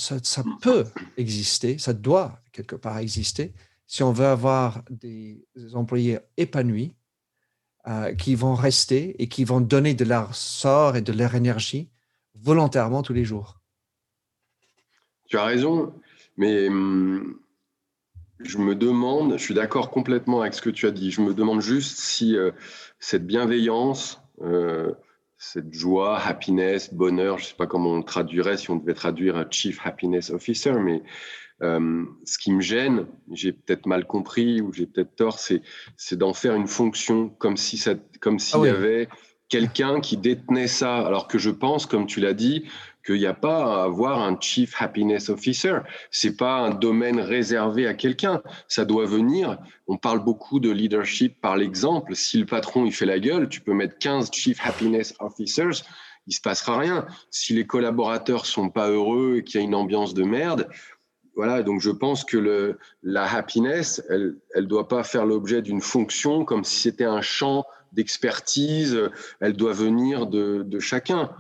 [0.62, 0.86] peut
[1.18, 3.54] exister, ça doit quelque part exister
[3.86, 6.94] si on veut avoir des, employés épanouis
[7.88, 11.90] euh, qui vont rester et qui vont donner de leur sort et de leur énergie
[12.36, 13.62] volontairement tous les jours.
[15.26, 15.94] Tu as raison,
[16.36, 17.40] mais hum,
[18.40, 21.34] je me demande, je suis d'accord complètement avec ce que tu as dit, je me
[21.34, 22.52] demande juste si euh,
[23.00, 24.94] cette bienveillance, euh,
[25.38, 28.94] cette joie, happiness, bonheur, je ne sais pas comment on le traduirait, si on devait
[28.94, 31.04] traduire un Chief Happiness Officer, mais
[31.64, 35.62] euh, ce qui me gêne, j'ai peut-être mal compris ou j'ai peut-être tort, c'est,
[36.14, 39.10] d'en faire une fonction comme si ça, comme s'il ah y avait
[39.50, 42.66] quelqu'un qui détenait ça, alors que je pense, comme tu l'as dit,
[43.08, 45.80] qu'il n'y a pas à avoir un Chief Happiness Officer.
[46.12, 48.42] C'est pas un domaine réservé à quelqu'un.
[48.68, 49.58] Ça doit venir.
[49.88, 52.16] On parle beaucoup de leadership par l'exemple.
[52.16, 55.84] Si le patron il fait la gueule, tu peux mettre 15 Chief Happiness Officers,
[56.28, 57.08] il se passera rien.
[57.32, 60.68] Si les collaborateurs sont pas heureux et qu'il y a une ambiance de merde,
[61.38, 66.44] voilà, donc je pense que le, la happiness, elle doit pas faire l'objet d'une fonction
[66.44, 69.00] comme si c'était un champ d'expertise,
[69.40, 71.32] elle doit venir de chacun.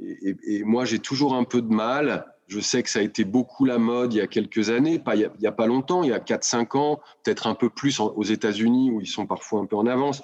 [0.00, 2.26] Et, moi, j'ai toujours un peu de mal.
[2.48, 5.16] Je sais que ça a été beaucoup la mode il y a quelques années, pas
[5.16, 8.22] il n'y a, pas longtemps, il y a 4-5 ans, peut-être un peu plus aux
[8.22, 10.22] États-Unis où ils sont parfois un peu en avance.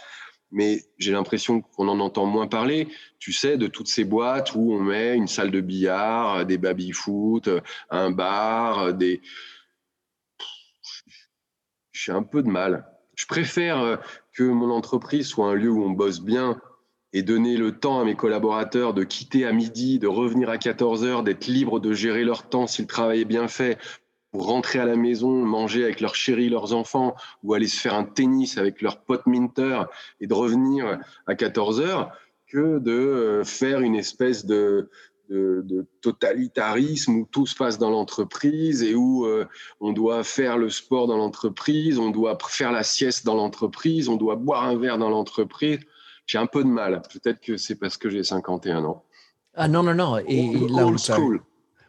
[0.52, 2.88] Mais j'ai l'impression qu'on en entend moins parler.
[3.18, 7.48] Tu sais, de toutes ces boîtes où on met une salle de billard, des baby-foot,
[7.90, 9.22] un bar, des.
[11.92, 12.86] J'ai un peu de mal.
[13.14, 13.98] Je préfère
[14.34, 16.60] que mon entreprise soit un lieu où on bosse bien
[17.12, 21.04] et donner le temps à mes collaborateurs de quitter à midi, de revenir à 14
[21.04, 23.78] heures, d'être libre de gérer leur temps si le travail est bien fait,
[24.30, 27.94] pour rentrer à la maison, manger avec leurs chéris, leurs enfants, ou aller se faire
[27.94, 29.82] un tennis avec leurs potes minter
[30.20, 32.12] et de revenir à 14 heures,
[32.46, 34.90] que de euh, faire une espèce de,
[35.28, 39.46] de, totalitarisme où tout se passe dans l'entreprise et où euh,
[39.80, 44.16] on doit faire le sport dans l'entreprise, on doit faire la sieste dans l'entreprise, on
[44.16, 45.80] doit boire un verre dans l'entreprise
[46.26, 47.02] j'ai un peu de mal.
[47.12, 49.04] Peut-être que c'est parce que j'ai 51 ans.
[49.54, 50.18] Ah non, non, non.
[50.18, 51.42] Et, là, Old school.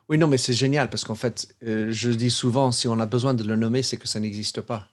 [0.09, 3.05] Oui, non, mais c'est génial parce qu'en fait, euh, je dis souvent, si on a
[3.05, 4.89] besoin de le nommer, c'est que ça n'existe pas.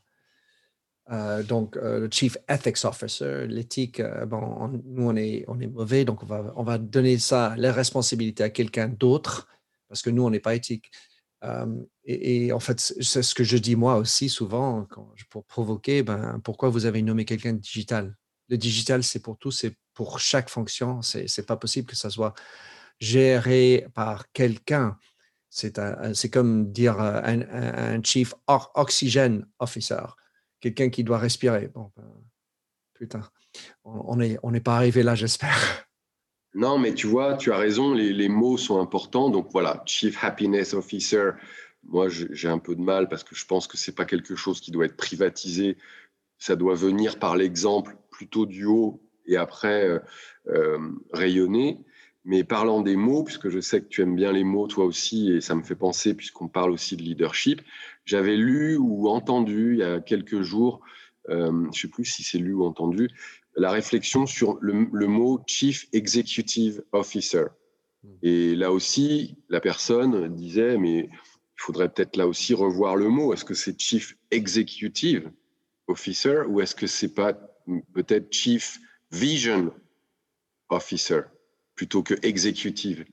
[1.10, 6.04] Euh, donc, euh, le Chief Ethics Officer, l'éthique, bon, nous, on est, on est mauvais,
[6.04, 9.48] donc on va, on va donner ça, la responsabilité à quelqu'un d'autre
[9.88, 10.92] parce que nous, on n'est pas éthique.
[12.04, 16.02] Et, et, en fait, c'est ce que je dis moi aussi souvent quand, pour provoquer,
[16.02, 18.14] ben, pourquoi vous avez nommé quelqu'un de digital?
[18.50, 21.00] Le digital, c'est pour tout, c'est pour chaque fonction.
[21.02, 22.34] C'est n'est pas possible que ça soit
[22.98, 24.98] géré par quelqu'un.
[25.48, 28.34] C'est comme dire un, chief
[28.74, 30.02] oxygen officer,
[30.60, 31.68] quelqu'un qui doit respirer.
[31.68, 32.04] Bon, ben,
[32.94, 33.22] putain,
[33.84, 35.86] on n'est on pas arrivé là, j'espère.
[36.54, 39.30] Non, mais tu vois, tu as raison, les, mots sont importants.
[39.30, 41.30] Donc voilà, Chief Happiness Officer,
[41.84, 44.34] moi j'ai un peu de mal parce que je pense que ce n'est pas quelque
[44.34, 45.76] chose qui doit être privatisé.
[46.40, 49.98] Ça doit venir par l'exemple plutôt du haut et après euh,
[50.48, 51.84] euh, rayonner.
[52.24, 55.32] Mais parlant des mots, puisque je sais que tu aimes bien les mots toi aussi,
[55.32, 57.62] et ça me fait penser, puisqu'on parle aussi de leadership,
[58.04, 60.80] j'avais lu ou entendu il y a quelques jours,
[61.30, 63.08] euh, je ne sais plus si c'est lu ou entendu,
[63.56, 67.46] la réflexion sur le, le, mot Chief Executive Officer.
[68.02, 68.08] Hmm.
[68.22, 73.32] Et là aussi, la personne disait, mais il faudrait peut-être là aussi revoir le mot.
[73.32, 75.30] Est-ce que c'est Chief Executive?
[75.90, 77.34] Officer ou est-ce que c'est pas
[77.92, 78.78] peut-être Chief
[79.10, 79.72] Vision
[80.68, 81.22] Officer
[81.74, 83.04] plutôt que exécutive.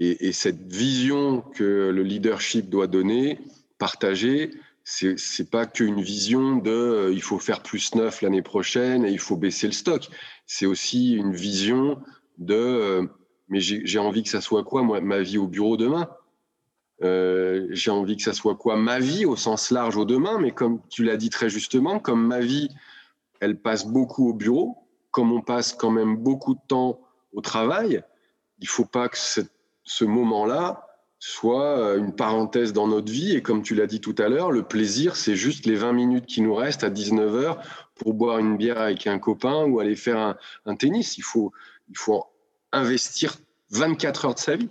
[0.00, 3.38] Et, et, cette vision que le leadership doit donner,
[3.78, 4.50] partager,
[4.84, 9.10] c'est c'est pas qu'une vision de euh, il faut faire plus neuf l'année prochaine et
[9.10, 10.08] il faut baisser le stock.
[10.46, 12.02] C'est aussi une vision
[12.38, 13.06] de euh,
[13.48, 16.08] mais j'ai envie que ça soit quoi moi ma vie au bureau demain?
[17.02, 20.52] Euh, j'ai envie que ça soit quoi ma vie au sens large au demain, mais
[20.52, 22.68] comme tu l'as dit très justement, comme ma vie,
[23.40, 24.78] elle passe beaucoup au bureau,
[25.10, 27.00] comme on passe quand même beaucoup de temps
[27.32, 28.02] au travail,
[28.60, 30.86] il faut pas que ce moment-là
[31.24, 33.36] soit euh, une parenthèse dans notre vie.
[33.36, 36.26] Et comme tu l'as dit tout à l'heure, le plaisir, c'est juste les 20 minutes
[36.26, 37.58] qui nous restent à 19h
[37.94, 40.36] pour boire une bière avec un copain ou aller faire
[40.66, 41.18] un, tennis.
[41.18, 41.52] Il faut
[42.72, 43.36] investir
[43.70, 44.70] 24 heures de sa vie.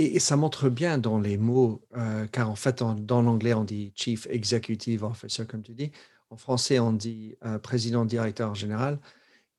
[0.00, 3.92] Et, ça montre bien dans les mots, euh, car en fait, dans l'anglais, on dit
[3.94, 5.92] Chief Executive Officer, comme tu dis.
[6.30, 8.98] En français, on dit euh, président directeur général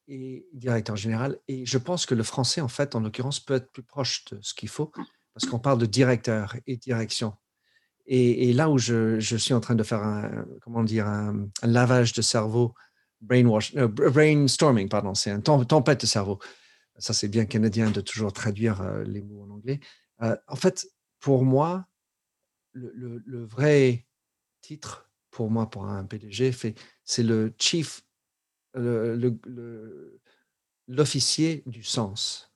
[0.07, 1.37] et directeur général.
[1.47, 4.39] Et je pense que le français, en fait, en l'occurrence, peut être plus proche de
[4.41, 4.91] ce qu'il faut,
[5.35, 7.35] parce qu'on parle de directeur et direction.
[8.07, 12.23] Et, là où je, suis en train de faire un, comment dire, un, lavage de
[12.23, 12.73] cerveau,
[13.21, 16.39] brainwash, euh, brainstorming, pardon, c'est une tem- tempête de cerveau.
[16.97, 19.79] Ça, c'est bien canadien de toujours traduire les mots en anglais.
[20.23, 20.87] Euh, en fait,
[21.19, 21.87] pour moi,
[22.73, 24.07] le, le- le vrai
[24.61, 26.53] titre, pour moi, pour un PDG,
[27.05, 28.03] c'est le chief,
[30.87, 32.51] l'officier du sens.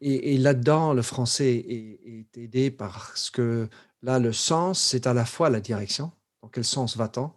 [0.00, 3.68] Et, et là-dedans, le français est, est aidé parce que
[4.02, 6.12] là, le sens, c'est à la fois la direction.
[6.42, 7.32] Dans quel sens va-t-on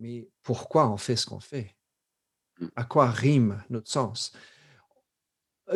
[0.00, 1.76] Mais pourquoi on fait ce qu'on fait?
[2.76, 4.32] À quoi rime notre sens?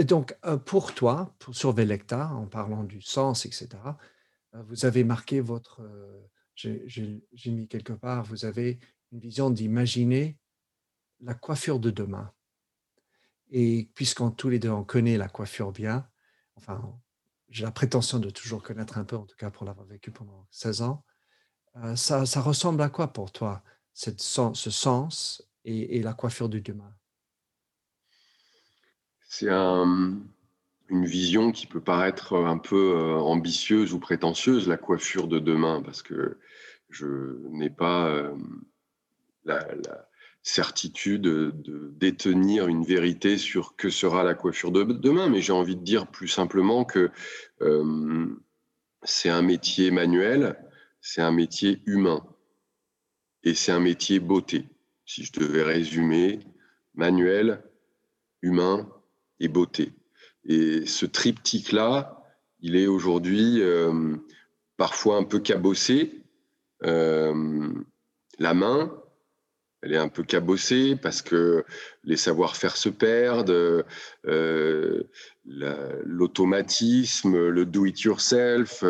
[0.01, 3.69] Donc, euh, pour toi, pour, sur Velecta, en parlant du sens, etc.,
[4.55, 8.79] euh, vous avez marqué votre, euh, j'ai mis quelque part, vous avez
[9.13, 10.39] une vision d'imaginer
[11.21, 12.33] la coiffure de demain.
[13.51, 16.09] Et puisqu'en tous les deux, on connaît la coiffure bien,
[16.57, 16.99] enfin,
[17.51, 20.47] j'ai la prétention de toujours connaître un peu, en tout cas pour l'avoir vécu pendant
[20.51, 21.05] 16 ans,
[21.77, 24.11] euh, ça, ressemble à quoi pour toi, ce
[24.71, 26.95] sens et, et la coiffure du demain?
[29.35, 30.21] C'est un-
[30.91, 35.81] une vision qui peut paraître un peu euh, ambitieuse ou prétentieuse, la coiffure de demain,
[35.81, 36.39] parce que
[36.91, 38.37] je n'ai pas euh,
[39.47, 39.67] la,
[40.43, 45.77] certitude de, détenir une vérité sur que sera la coiffure de demain, mais j'ai envie
[45.77, 47.11] de dire plus simplement que
[47.63, 48.37] euh,
[49.03, 50.63] c'est un métier manuel,
[51.01, 52.23] c'est un métier humain,
[53.45, 54.67] et c'est un métier beauté.
[55.07, 56.41] Si je devais résumer,
[56.95, 57.63] manuel,
[58.43, 58.93] humain,
[59.43, 59.93] et beauté.
[60.47, 62.25] Et ce triptyque-là,
[62.61, 64.17] il est aujourd'hui euh,
[64.77, 66.23] parfois un peu cabossé.
[66.85, 67.69] Euh,
[68.39, 68.97] la main,
[69.83, 71.65] elle est un peu cabossée parce que
[72.05, 73.85] les savoir-faire se perdent,
[74.27, 75.03] euh,
[75.45, 78.85] la- l'automatisme, le do-it-yourself.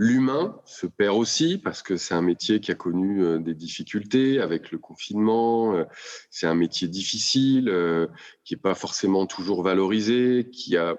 [0.00, 4.40] L'humain se perd aussi parce que c'est un métier qui a connu euh, des difficultés
[4.40, 5.74] avec le confinement.
[5.74, 5.84] euh,
[6.30, 8.06] C'est un métier difficile, euh,
[8.44, 10.94] qui n'est pas forcément toujours valorisé, qui a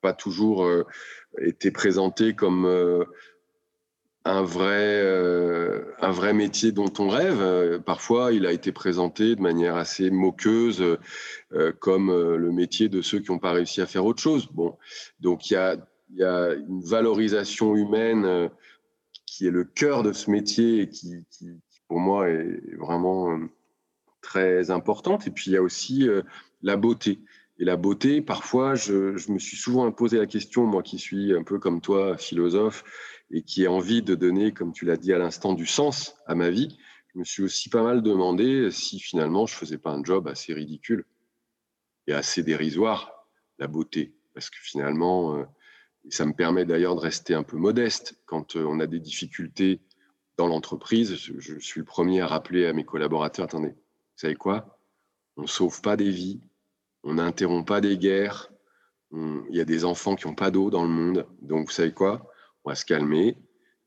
[0.00, 0.66] pas toujours
[1.42, 2.64] été présenté comme
[4.24, 5.02] un vrai,
[6.00, 7.82] un vrai métier dont on rêve.
[7.82, 10.96] Parfois, il a été présenté de manière assez moqueuse,
[11.80, 14.48] comme le métier de ceux qui n'ont pas réussi à faire autre chose.
[14.52, 14.78] Bon,
[15.20, 15.76] donc il y a,
[16.10, 18.48] il y a une valorisation humaine euh,
[19.26, 21.24] qui est le cœur de ce métier et qui,
[21.88, 23.38] pour moi, est vraiment
[24.20, 25.26] très importante.
[25.26, 26.08] Et puis, il y a aussi
[26.62, 27.20] la beauté.
[27.58, 31.34] Et la beauté, parfois, je, je, me suis souvent posé la question, moi qui suis
[31.36, 32.84] un peu comme toi, philosophe,
[33.30, 36.34] et qui ai envie de donner, comme tu l'as dit à l'instant, du sens à
[36.34, 36.78] ma vie,
[37.12, 40.54] je me suis aussi pas mal demandé si finalement je faisais pas un job assez
[40.54, 41.04] ridicule
[42.06, 43.26] et assez dérisoire,
[43.58, 44.14] la beauté.
[44.32, 45.44] Parce que finalement, euh,
[46.08, 49.80] ça me permet d'ailleurs de rester un peu modeste quand euh, on a des difficultés
[50.36, 51.16] dans l'entreprise.
[51.16, 54.78] Je, suis le premier à rappeler à mes collaborateurs, attendez, vous savez quoi?
[55.36, 56.40] On ne sauve pas des vies,
[57.02, 58.50] on n'interrompt pas des guerres.
[59.12, 61.26] Il y a des enfants qui n'ont pas d'eau dans le monde.
[61.42, 62.30] Donc, vous savez quoi?
[62.64, 63.36] On va se calmer,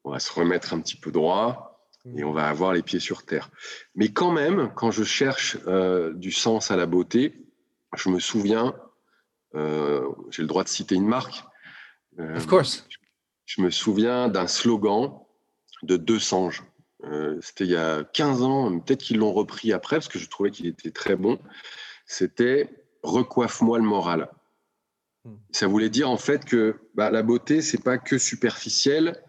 [0.03, 1.73] on va se remettre un petit peu droit
[2.17, 3.49] et on va avoir les pieds sur terre.
[3.95, 7.45] Mais quand même, quand je cherche euh, du sens à la beauté,
[7.95, 8.75] je me souviens,
[9.55, 11.43] euh, j'ai le droit de citer une marque.
[12.19, 12.87] Euh, of course.
[13.45, 15.19] Je me souviens d'un slogan
[15.83, 16.63] de Deux Sanges.
[17.41, 20.51] C'était il y a 15 ans, peut-être qu'ils l'ont repris après parce que je trouvais
[20.51, 21.37] qu'il était très bon.
[22.05, 22.69] C'était
[23.03, 24.29] recoiffe-moi le moral.
[25.25, 25.35] Hmm.
[25.51, 29.21] Ça voulait dire en fait que bah, la beauté, c'est pas que superficiel.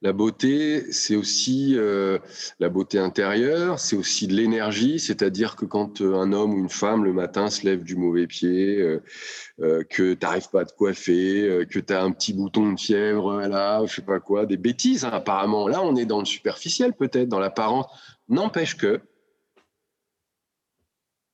[0.00, 2.18] La beauté, c'est aussi euh,
[2.60, 6.68] la beauté intérieure, c'est aussi de l'énergie, c'est-à-dire que quand euh, un homme ou une
[6.68, 10.74] femme le matin se lève du mauvais pied, euh, que tu n'arrives pas à te
[10.74, 14.56] coiffer, que tu as un petit bouton de fièvre, là, je sais pas quoi, des
[14.56, 15.66] bêtises hein, apparemment.
[15.66, 17.86] Là, on est dans le superficiel peut-être, dans l'apparence.
[18.28, 19.00] N'empêche que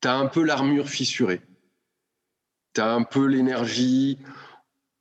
[0.00, 1.42] tu as un peu l'armure fissurée
[2.74, 4.18] tu as un peu l'énergie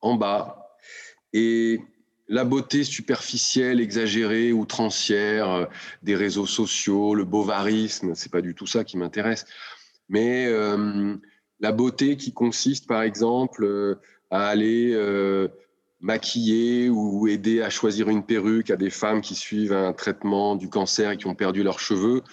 [0.02, 0.78] en bas.
[1.34, 1.82] Et
[2.28, 5.66] la beauté superficielle, exagérée, outrancière euh,
[6.02, 9.46] des réseaux sociaux, le bovarisme, c'est pas du tout ça qui m'intéresse.
[10.10, 11.16] Mais euh,
[11.60, 13.96] la beauté qui consiste, par exemple, euh,
[14.30, 14.98] à aller
[16.00, 20.68] maquiller ou aider à choisir une perruque à des femmes qui suivent un traitement du
[20.70, 22.24] cancer et qui ont perdu leurs cheveux,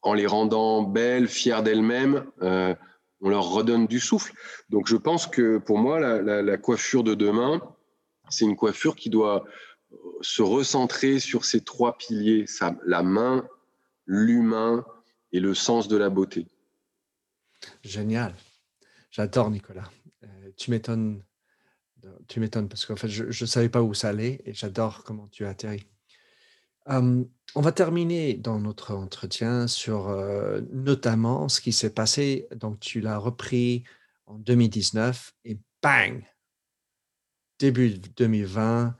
[0.00, 2.24] en les rendant belles, fières d'elles-mêmes
[3.20, 4.32] on leur redonne du souffle.
[4.70, 7.60] Donc je pense que pour moi, la, coiffure de demain,
[8.30, 9.44] c'est une coiffure qui doit
[9.92, 12.46] euh, se recentrer sur ces trois piliers,
[12.86, 13.46] la main,
[14.06, 14.84] l'humain
[15.32, 16.46] et le sens de la beauté.
[17.82, 18.34] Génial.
[19.10, 19.90] J'adore Nicolas.
[20.24, 21.22] Euh, tu m'étonnes.
[22.28, 25.28] Tu m'étonnes parce qu'en fait, je ne savais pas où ça allait et j'adore comment
[25.28, 25.86] tu as atterri
[27.54, 30.08] on va terminer dans notre entretien sur
[30.72, 32.48] notamment ce qui s'est passé.
[32.56, 33.84] Donc, tu l'as repris
[34.26, 36.22] en 2019 et bang,
[37.60, 38.96] début 2020,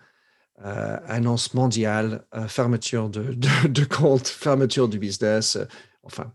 [0.63, 5.59] annonce mondiale, fermeture de, compte, fermeture du business,
[6.03, 6.33] enfin,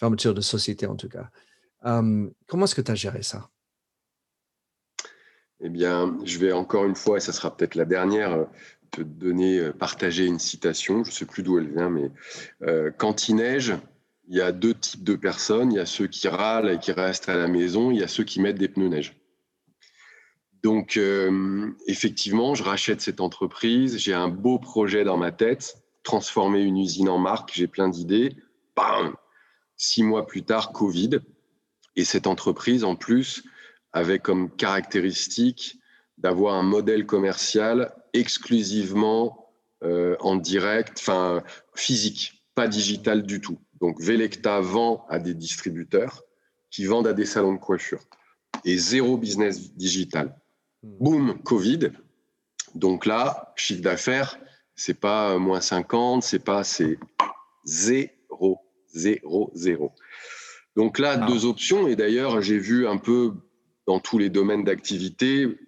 [0.00, 1.30] fermeture de société en tout cas.
[1.82, 3.50] comment est-ce que tu as géré ça?
[5.60, 8.46] Eh bien, je vais encore une fois, et ça sera peut-être la dernière,
[8.90, 12.10] te donner, euh, partager une citation, je ne sais plus d'où elle vient, mais
[12.62, 13.74] euh, quand il neige,
[14.28, 15.72] il y a deux types de personnes.
[15.72, 18.08] Il y a ceux qui râlent et qui restent à la maison, il y a
[18.08, 19.16] ceux qui mettent des pneus neige.
[20.62, 26.60] Donc, euh, effectivement, je rachète cette entreprise, j'ai un beau projet dans ma tête, transformer
[26.60, 28.36] une usine en marque, j'ai plein d'idées.
[28.76, 29.14] Bam
[29.76, 31.20] Six mois plus tard, Covid.
[31.94, 33.44] Et cette entreprise, en plus,
[33.92, 35.78] avait comme caractéristique
[36.18, 39.52] d'avoir un modèle commercial exclusivement
[39.84, 41.42] euh, en direct, enfin
[41.74, 43.58] physique, pas digital du tout.
[43.80, 46.24] Donc Velecta vend à des distributeurs
[46.70, 48.02] qui vendent à des salons de coiffure
[48.64, 50.36] et zéro business digital.
[50.88, 51.04] Hmm.
[51.04, 51.90] Boum, Covid.
[52.74, 54.38] Donc là, chiffre d'affaires,
[54.74, 56.98] c'est pas moins 50, c'est pas, c'est
[57.64, 58.58] zéro,
[58.92, 59.92] zéro, zéro.
[60.76, 61.88] Donc là, deux options.
[61.88, 63.32] Et d'ailleurs, j'ai vu un peu
[63.86, 65.58] dans tous les domaines d'activité,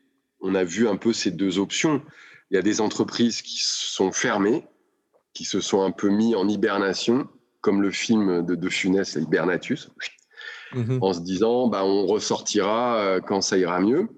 [0.40, 2.02] on a vu un peu ces deux options.
[2.50, 4.64] Il y a des entreprises qui sont fermées,
[5.32, 7.28] qui se sont un peu mis en hibernation,
[7.60, 9.90] comme le film de De Funès, Hibernatus,
[10.74, 10.98] mhm.
[11.00, 14.08] en se disant bah, on ressortira euh, quand ça ira mieux.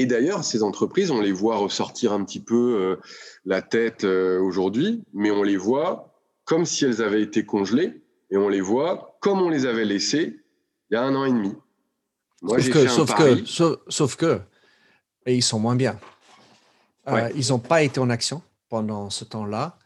[0.00, 2.96] Et d'ailleurs, ces entreprises, on les voit ressortir un petit peu euh,
[3.44, 6.14] la tête euh, aujourd'hui, mais on les voit
[6.46, 10.40] comme si elles avaient été congelées, et on les voit comme on les avait laissées
[10.90, 11.52] il y a un an et demi.
[12.40, 13.44] Moi, sauf, que, sauf, que,
[13.88, 14.40] sauf, que,
[15.26, 16.00] et ils sont moins bien.
[17.06, 19.78] Euh, ils n'ont pas été en action pendant ce temps-là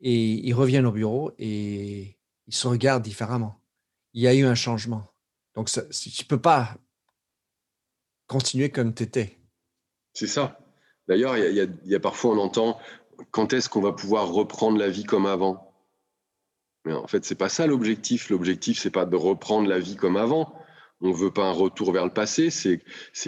[0.00, 0.16] et
[0.48, 2.16] ils reviennent au bureau et
[2.46, 3.60] ils se regardent différemment.
[4.14, 5.12] Il y a eu un changement.
[5.54, 6.74] Donc, tu ne peux pas
[8.26, 9.37] continuer comme tu étais.
[10.18, 10.58] C'est ça.
[11.06, 12.76] D'ailleurs, il y, a parfois, on entend
[13.30, 15.72] quand est-ce qu'on va pouvoir reprendre la vie comme avant?
[16.84, 18.28] Mais en fait, c'est pas ça l'objectif.
[18.28, 20.60] L'objectif, c'est pas de reprendre la vie comme avant.
[21.00, 22.82] On ne veut pas un retour vers le passé, c'est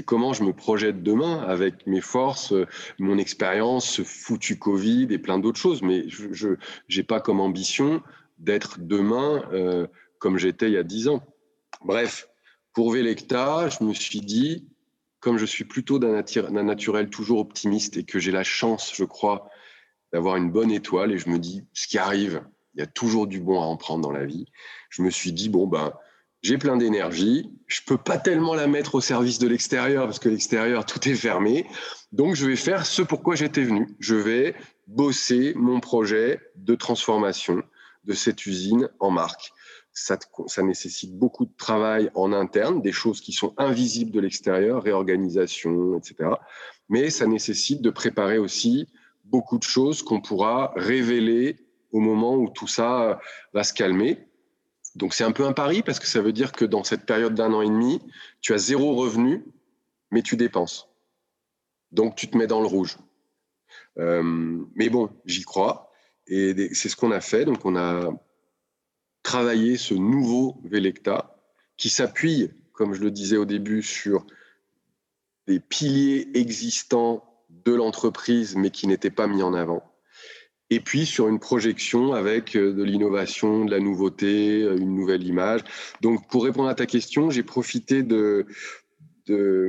[0.04, 2.52] comment je me projette demain avec mes forces,
[2.98, 5.82] mon expérience, ce foutu Covid et plein d'autres choses.
[5.82, 6.56] Mais je
[6.96, 8.02] n'ai pas comme ambition
[8.38, 9.86] d'être demain euh,
[10.18, 11.22] comme j'étais il y a dix ans.
[11.84, 12.28] Bref,
[12.72, 14.66] pour Vélecta, je me suis dit,
[15.20, 16.22] comme je suis plutôt d'un
[16.62, 19.48] naturel toujours optimiste et que j'ai la chance, je crois,
[20.12, 22.42] d'avoir une bonne étoile, et je me dis, ce qui arrive,
[22.74, 24.46] il y a toujours du bon à en prendre dans la vie.
[24.88, 25.92] Je me suis dit, bon, ben,
[26.42, 30.28] j'ai plein d'énergie, je peux pas tellement la mettre au service de l'extérieur parce que
[30.28, 31.66] l'extérieur, tout est fermé.
[32.12, 33.88] Donc, je vais faire ce pourquoi j'étais venu.
[33.98, 34.54] Je vais
[34.86, 37.62] bosser mon projet de transformation
[38.04, 39.52] de cette usine en marque.
[39.92, 40.18] Ça,
[40.62, 46.30] nécessite beaucoup de travail en interne, des choses qui sont invisibles de l'extérieur, réorganisation, etc.
[46.88, 48.88] Mais ça nécessite de préparer aussi
[49.24, 51.56] beaucoup de choses qu'on pourra révéler
[51.92, 53.20] au moment où tout ça
[53.52, 54.18] va se calmer.
[54.94, 57.34] Donc c'est un peu un pari parce que ça veut dire que dans cette période
[57.34, 58.00] d'un an et demi,
[58.40, 59.44] tu as zéro revenu,
[60.10, 60.88] mais tu dépenses.
[61.92, 62.98] Donc tu te mets dans le rouge.
[63.98, 65.90] Euh, mais bon, j'y crois.
[66.26, 67.44] Et c'est ce qu'on a fait.
[67.44, 68.12] Donc on a
[69.22, 71.36] travaillé ce nouveau Velecta
[71.76, 74.26] qui s'appuie, comme je le disais au début, sur
[75.46, 79.90] des piliers existants de l'entreprise, mais qui n'étaient pas mis en avant
[80.70, 85.24] et puis sur une projection avec euh, de l'innovation, de la nouveauté, euh, une nouvelle
[85.24, 85.62] image.
[86.00, 88.46] Donc pour répondre à ta question, j'ai profité de,
[89.26, 89.68] de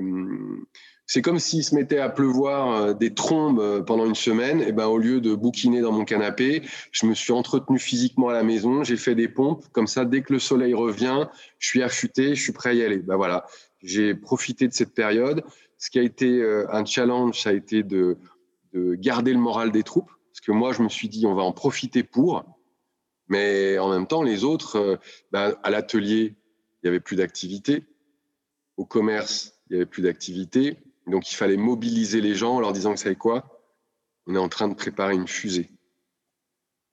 [1.12, 4.62] c'est comme s'il se mettait à pleuvoir euh, des trombes pendant une semaine.
[4.62, 8.34] Et ben au lieu de bouquiner dans mon canapé, je me suis entretenu physiquement à
[8.34, 8.84] la maison.
[8.84, 10.05] J'ai fait des pompes comme ça.
[10.05, 11.28] Dès que le soleil revient,
[11.59, 12.99] je suis affûté, je suis prêt à y aller.
[12.99, 13.45] Ben voilà,
[13.82, 15.43] j'ai profité de cette période.
[15.78, 18.18] Ce qui a été un challenge, ça a été de,
[18.74, 21.43] de garder le moral des troupes parce que moi, je me suis dit, on va
[21.43, 22.45] en profiter pour.
[23.28, 24.97] Mais en même temps, les autres, euh,
[25.32, 27.84] ben, à l'atelier, il n'y avait plus d'activité.
[28.78, 30.78] Au commerce, il n'y avait plus d'activité.
[31.08, 33.62] Donc, il fallait mobiliser les gens en leur disant, vous savez quoi?
[34.28, 35.72] On est en train de préparer une fusée.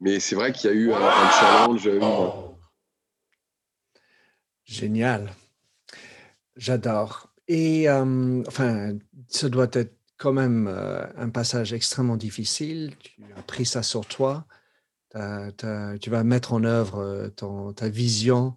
[0.00, 1.86] Mais c'est vrai qu'il y a eu un, challenge.
[1.86, 2.00] Euh,
[4.64, 5.32] Génial.
[6.56, 7.32] J'adore.
[7.48, 8.96] Et euh, enfin,
[9.28, 12.94] ça doit être quand même euh, un passage extrêmement difficile.
[13.00, 14.46] Tu as pris ça sur toi.
[15.14, 18.56] tu vas mettre en œuvre ton, ta vision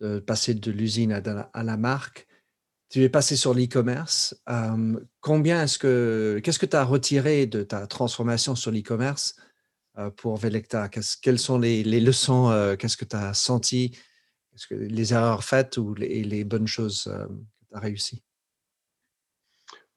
[0.00, 2.25] de passer de l'usine à, la marque.
[2.88, 4.40] Tu es passé sur l'e-commerce.
[4.48, 9.36] Euh, combien est-ce que qu'est-ce que tu as retiré de ta transformation sur l'e-commerce
[10.16, 10.88] pour Velecta
[11.22, 13.96] Quelles sont les, leçons Qu'est-ce que tu as senti?
[14.70, 18.22] Les erreurs faites ou les, les bonnes choses que tu as réussies?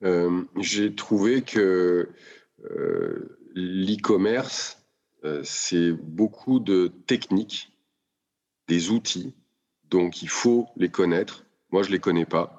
[0.04, 2.10] Euh, j'ai trouvé que
[2.64, 4.82] euh, l'e-commerce,
[5.26, 7.72] euh, c'est beaucoup de techniques,
[8.68, 9.34] des outils,
[9.90, 11.46] donc il faut les connaître.
[11.72, 12.59] Moi, je les connais pas.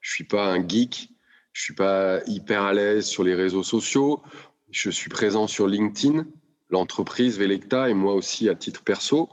[0.00, 1.10] Je suis pas un geek,
[1.52, 4.22] je suis pas hyper à l'aise sur les réseaux sociaux.
[4.70, 6.26] Je suis présent sur LinkedIn,
[6.70, 9.28] l'entreprise Velecta et moi aussi à titre perso.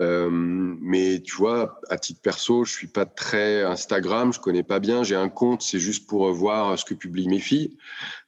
[0.00, 4.80] Euh, mais tu vois, à titre perso, je suis pas très Instagram, je connais pas
[4.80, 5.02] bien.
[5.02, 7.76] J'ai un compte, c'est juste pour voir ce que publient mes filles.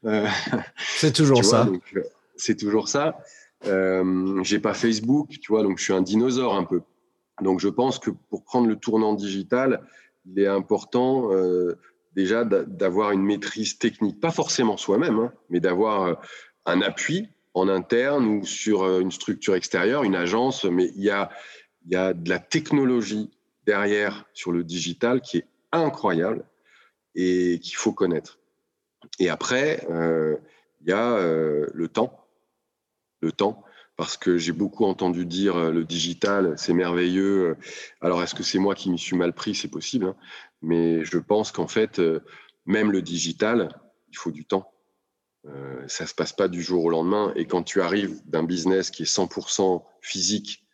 [0.04, 0.26] Euh,
[0.76, 1.66] c'est toujours ça.
[1.96, 2.02] Euh,
[2.36, 3.18] c'est toujours ça.
[3.64, 6.82] J'ai pas Facebook, tu vois, donc je suis un dinosaure un peu.
[7.40, 9.80] Donc je pense que pour prendre le tournant digital,
[10.26, 11.78] il est important euh,
[12.14, 16.20] déjà d'avoir une maîtrise technique, pas forcément soi-même, hein, mais d'avoir
[16.66, 20.64] un appui en interne ou sur une structure extérieure, une agence.
[20.64, 21.30] Mais il y a,
[21.86, 23.30] y a de la technologie
[23.66, 26.44] derrière sur le digital qui est incroyable
[27.14, 28.38] et qu'il faut connaître.
[29.18, 30.36] Et après, euh,
[30.80, 32.18] il y a euh, le temps.
[33.20, 33.62] Le temps,
[34.02, 37.56] parce que j'ai beaucoup entendu dire euh, le digital, c'est merveilleux.
[38.00, 39.54] Alors, est-ce que c'est moi qui m'y suis mal pris?
[39.54, 40.06] C'est possible.
[40.06, 40.16] Hein.
[40.60, 42.00] mais je pense qu'en fait,
[42.66, 43.68] même le digital,
[44.10, 44.72] il faut du temps.
[45.86, 47.32] ça ne se passe pas du jour au lendemain.
[47.36, 50.66] Et quand tu arrives d'un business qui est 100% physique,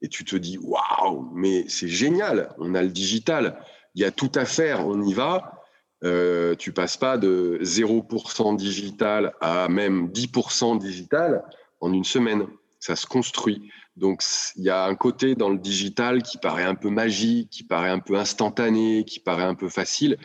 [0.00, 3.58] et tu te dis waouh, mais c'est génial, on a le digital,
[3.96, 5.64] il y a tout à faire, on y va.
[6.04, 11.42] Euh, tu passes pas de 0% digital à même 10% digital
[11.80, 12.46] en une semaine.
[12.78, 13.70] Ça se construit.
[13.96, 14.22] Donc
[14.56, 17.90] il y a un côté dans le digital qui paraît un peu magique, qui paraît
[17.90, 20.18] un peu instantané, qui paraît un peu facile.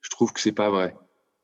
[0.00, 0.96] Je trouve que c'est pas vrai.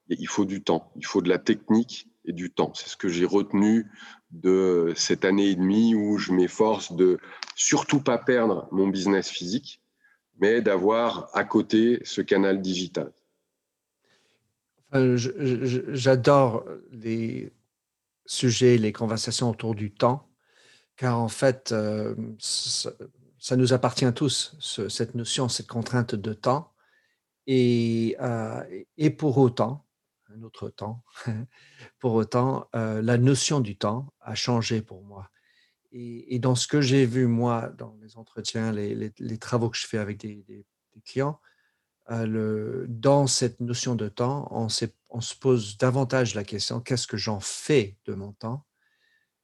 [0.09, 2.73] Il faut du temps, il faut de la technique et du temps.
[2.75, 3.87] C'est ce que j'ai retenu
[4.31, 7.19] de cette année et demie où je m'efforce de
[7.55, 9.81] surtout pas perdre mon business physique,
[10.41, 13.13] mais d'avoir à côté ce canal digital.
[14.93, 17.53] J'adore les
[18.27, 20.28] sujets, les conversations autour du temps,
[20.99, 24.57] car en fait, euh, ça, nous appartient tous,
[24.91, 26.75] cette notion, cette contrainte de temps.
[27.47, 28.17] Et,
[28.99, 29.87] et pour autant,
[30.35, 31.03] un autre temps,
[31.99, 35.31] pour autant, la notion du temps a changé pour moi.
[35.93, 39.99] Et, dans ce que j'ai vu, moi, dans les entretiens, les, travaux que je fais
[39.99, 40.67] avec des,
[41.07, 41.41] clients,
[42.11, 47.97] dans cette notion de temps, on, se pose davantage la question, qu'est-ce que j'en fais
[48.05, 48.67] de mon temps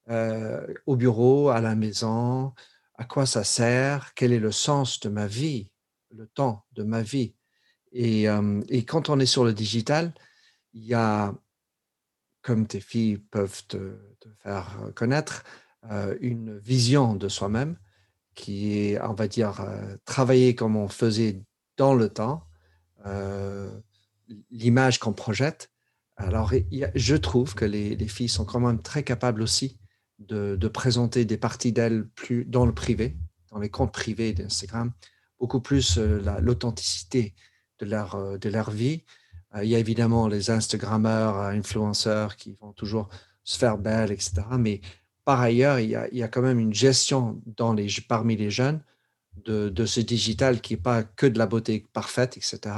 [0.09, 2.53] au bureau, à la maison,
[2.97, 5.71] à quoi ça sert, quel est le sens de ma vie,
[6.11, 7.35] le temps de ma vie.
[7.93, 8.27] Et,
[8.69, 10.13] et quand on est sur le digital,
[10.75, 11.35] il y a,
[12.43, 13.97] comme tes filles peuvent te,
[14.43, 15.45] faire connaître,
[15.91, 17.77] euh, une vision de soi-même
[18.35, 21.43] qui est, on va dire, euh, travailler comme on faisait
[21.77, 22.47] dans le temps,
[23.07, 23.71] euh,
[24.51, 25.71] l'image qu'on projette.
[26.17, 26.53] Alors,
[26.95, 29.79] je trouve que les, filles sont quand même très capables aussi
[30.19, 33.17] de, présenter des parties d'elles plus dans le privé,
[33.51, 34.93] dans les comptes privés d'Instagram,
[35.39, 37.35] beaucoup plus l'authenticité
[37.81, 39.05] de leur, de leur vie.
[39.63, 43.09] il y a évidemment les Instagrammeurs, influenceurs qui vont toujours
[43.45, 44.43] se faire belle, etc.
[44.59, 44.81] Mais
[45.25, 48.83] par ailleurs, il y, a, quand même une gestion dans les, parmi les jeunes
[49.37, 52.77] de, ce digital qui n'est pas que de la beauté parfaite, etc.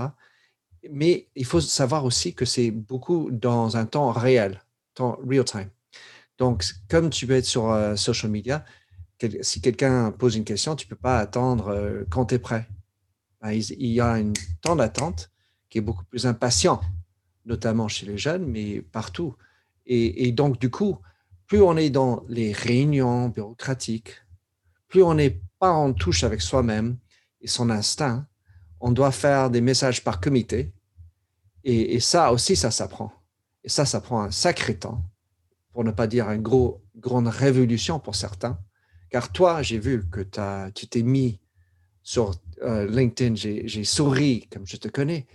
[0.90, 4.62] Mais il faut savoir aussi que c'est beaucoup dans un temps réel,
[4.94, 5.70] temps real time.
[6.38, 8.64] Donc, comme tu peux être sur euh, social media,
[9.40, 12.68] si quelqu'un pose une question, tu ne peux pas attendre euh, quand tu es prêt.
[13.40, 15.30] Ben, il, y a un temps d'attente
[15.68, 16.80] qui est beaucoup plus impatient,
[17.44, 19.36] notamment chez les jeunes, mais partout.
[19.86, 20.98] et donc, du coup,
[21.46, 24.14] plus on est dans les réunions bureaucratiques,
[24.88, 26.98] plus on n'est pas en touche avec soi-même
[27.40, 28.26] et son instinct,
[28.80, 30.72] on doit faire des messages par comité.
[31.64, 33.12] Et, ça aussi, ça s'apprend.
[33.64, 35.02] Et ça, ça prend un sacré temps,
[35.76, 38.58] pour ne pas dire une gros, grande révolution pour certains.
[39.10, 40.22] Car toi, j'ai vu que
[40.70, 41.38] tu t'es mis
[42.02, 45.26] sur euh, LinkedIn, j'ai souri comme je te connais.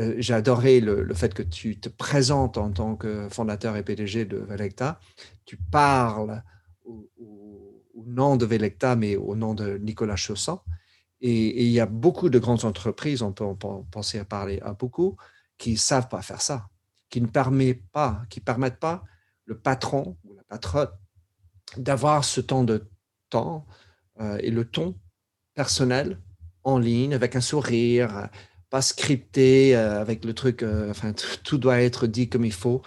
[0.00, 4.24] Euh, j'ai adoré le, fait que tu te présentes en tant que fondateur et PDG
[4.24, 4.98] de Velecta.
[5.44, 6.42] Tu parles
[6.84, 7.08] au,
[8.06, 10.58] nom de Velecta, mais au nom de Nicolas Chausson.
[11.20, 13.44] Et, il y a beaucoup de grandes entreprises, on peut
[13.92, 15.16] penser à parler à beaucoup,
[15.58, 16.66] qui ne savent pas faire ça,
[17.08, 19.04] qui ne pas, qui permettent pas
[19.46, 20.90] le patron ou la patronne
[21.76, 22.88] d'avoir ce temps de
[23.30, 23.66] temps
[24.20, 24.94] euh, et le ton
[25.54, 26.20] personnel
[26.64, 28.28] en ligne avec un sourire,
[28.70, 31.12] pas scripté euh, avec le truc, euh, enfin,
[31.44, 32.82] tout doit être dit comme il faut.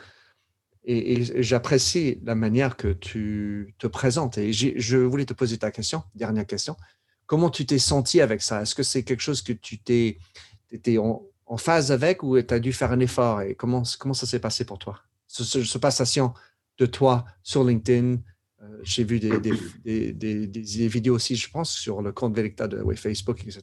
[0.84, 4.38] Et, j'apprécie la manière que tu te présentes.
[4.38, 6.76] Et je voulais te poser ta question, dernière question.
[7.26, 8.64] Comment tu t'es senti avec ça?
[8.64, 10.18] Est-ce que c'est quelque chose que tu t'es
[10.72, 11.26] étais en,
[11.58, 13.42] phase avec ou tu as dû faire un effort?
[13.42, 15.00] Et comment, comment ça s'est passé pour toi?
[15.28, 16.34] Ce, ce, passation
[16.80, 18.18] de toi sur LinkedIn,
[18.62, 23.62] euh, j'ai vu des, vidéos aussi, je pense, sur le compte Velecta de Facebook, etc.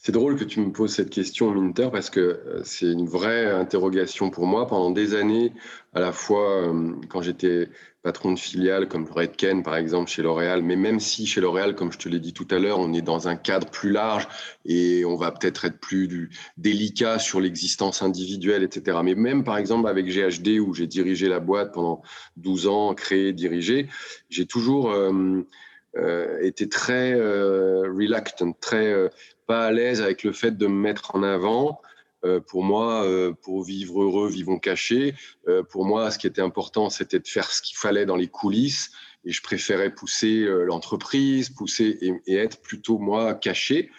[0.00, 3.50] C'est drôle que tu me poses cette question, Minter, parce que euh, c'est une vraie
[3.50, 4.68] interrogation pour moi.
[4.68, 5.52] Pendant des années,
[5.92, 7.68] à la fois euh, quand j'étais
[8.02, 11.92] patron de filiale comme Redken, par exemple, chez L'Oréal, mais même si chez L'Oréal, comme
[11.92, 14.28] je te l'ai dit tout à l'heure, on est dans un cadre plus large
[14.64, 18.98] et on va peut-être être plus délicat sur l'existence individuelle, etc.
[19.02, 22.02] Mais même, par exemple, avec GHD, où j'ai dirigé la boîte pendant
[22.36, 23.88] 12 ans, créé, dirigé,
[24.30, 24.90] j'ai toujours...
[24.90, 25.42] Euh,
[26.42, 29.10] été très reluctant, très
[29.48, 31.80] pas à l'aise avec le fait de me mettre en avant.
[32.24, 35.14] Euh, pour moi, euh, pour vivre heureux, vivons cachés.
[35.46, 38.28] Euh, pour moi, ce qui était important, c'était de faire ce qu'il fallait dans les
[38.28, 38.90] coulisses.
[39.24, 43.90] Et je préférais pousser l'entreprise, pousser et, être plutôt moi caché.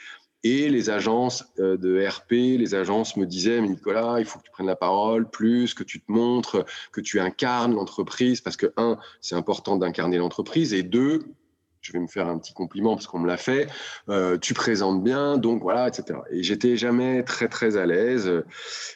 [0.43, 4.67] Et les agences de RP, les agences me disaient, Nicolas, il faut que tu prennes
[4.67, 9.35] la parole plus, que tu te montres, que tu incarnes l'entreprise, parce que, un, c'est
[9.35, 11.25] important d'incarner l'entreprise, et deux,
[11.81, 13.67] je vais me faire un petit compliment parce qu'on me l'a fait.
[14.09, 16.19] Euh, tu présentes bien, donc voilà, etc.
[16.31, 18.43] Et j'étais jamais très très à l'aise.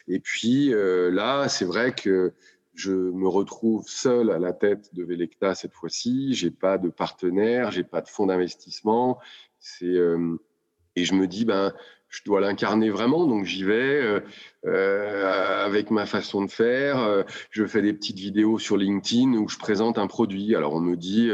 [0.08, 2.32] Et puis euh, là, c'est vrai que
[2.74, 6.34] je me retrouve seul à la tête de Velecta cette fois-ci.
[6.34, 9.18] J'ai pas de partenaire, j'ai pas de fonds d'investissement.
[9.82, 10.36] Euh,
[10.96, 11.72] et je me dis ben
[12.08, 14.22] je dois l'incarner vraiment, donc j'y vais
[14.62, 17.24] avec ma façon de faire.
[17.50, 20.54] je fais des petites vidéos sur LinkedIn où je présente un produit.
[20.54, 21.28] Alors on me dit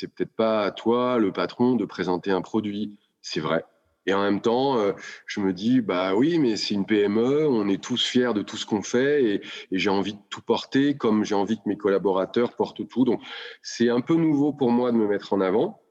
[0.00, 2.96] c'est peut-être pas à toi, le patron, de présenter un produit.
[3.20, 3.64] C'est vrai.
[4.06, 4.92] Et en même temps, euh,
[5.26, 8.56] je me dis, bah oui, mais c'est une PME, on est tous fiers de tout
[8.56, 9.40] ce qu'on fait et,
[9.72, 13.04] j'ai envie de tout porter comme j'ai envie que mes collaborateurs portent tout.
[13.04, 13.20] Donc,
[13.62, 15.82] c'est un peu nouveau pour moi de me mettre en avant.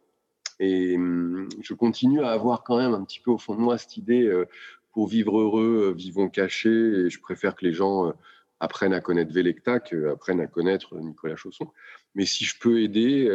[0.59, 3.77] Et hum, je continue à avoir quand même un petit peu au fond de moi
[3.77, 4.47] cette idée, euh,
[4.91, 6.69] pour vivre heureux, euh, vivons cachés.
[6.69, 8.11] Et je préfère que les gens
[8.59, 11.71] apprennent à connaître Vélecta qu'apprennent à connaître Nicolas Chausson.
[12.15, 13.29] Mais si je peux aider,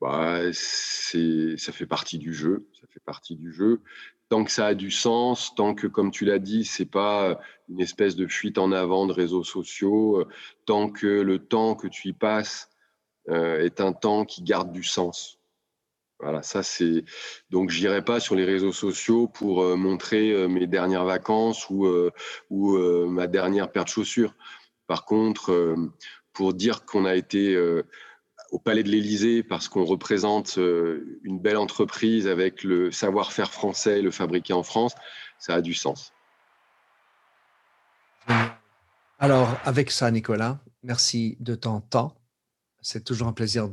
[0.00, 2.68] bah, ça fait partie du jeu.
[2.80, 3.80] Ça fait partie du jeu.
[4.28, 7.38] tant que ça a du sens, tant que, comme tu l'as dit, c'est pas
[7.68, 10.28] une espèce de fuite en avant de réseaux sociaux, euh,
[10.64, 12.70] tant que le temps que tu y passes
[13.28, 15.38] euh, est un temps qui garde du sens.
[16.18, 17.04] Voilà, ça c'est.
[17.50, 21.86] Donc, j'irai pas sur les réseaux sociaux pour euh, montrer mes dernières vacances ou,
[22.50, 22.78] ou
[23.08, 24.34] ma dernière paire de chaussures.
[24.86, 25.76] Par contre,
[26.32, 27.54] pour dire qu'on a été
[28.50, 34.02] au Palais de l'Élysée parce qu'on représente euh, une belle entreprise avec le savoir-faire français,
[34.02, 34.94] le fabriqué en France,
[35.38, 36.12] ça a du sens.
[39.18, 42.14] Alors, avec ça, Nicolas, merci de ton temps.
[42.82, 43.68] C'est toujours un plaisir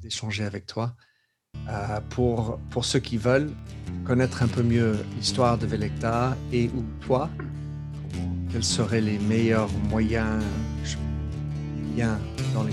[0.00, 0.94] d'échanger avec toi.
[1.68, 3.50] Euh, pour, pour ceux qui veulent
[4.04, 7.30] connaître un peu mieux l'histoire de Velecta et ou toi,
[8.50, 10.42] quels seraient les meilleurs moyens,
[11.96, 12.18] liens
[12.54, 12.72] dans les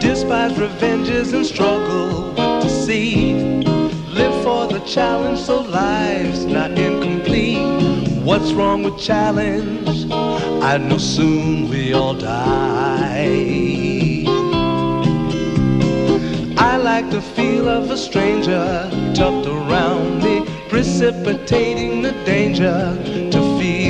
[0.00, 3.64] Despise revenges and struggle with deceit.
[4.08, 8.12] Live for the challenge so life's not incomplete.
[8.22, 10.06] What's wrong with challenge?
[10.62, 14.24] I know soon we all die.
[16.58, 22.96] I like the feel of a stranger tucked around me, precipitating the danger
[23.32, 23.89] to feel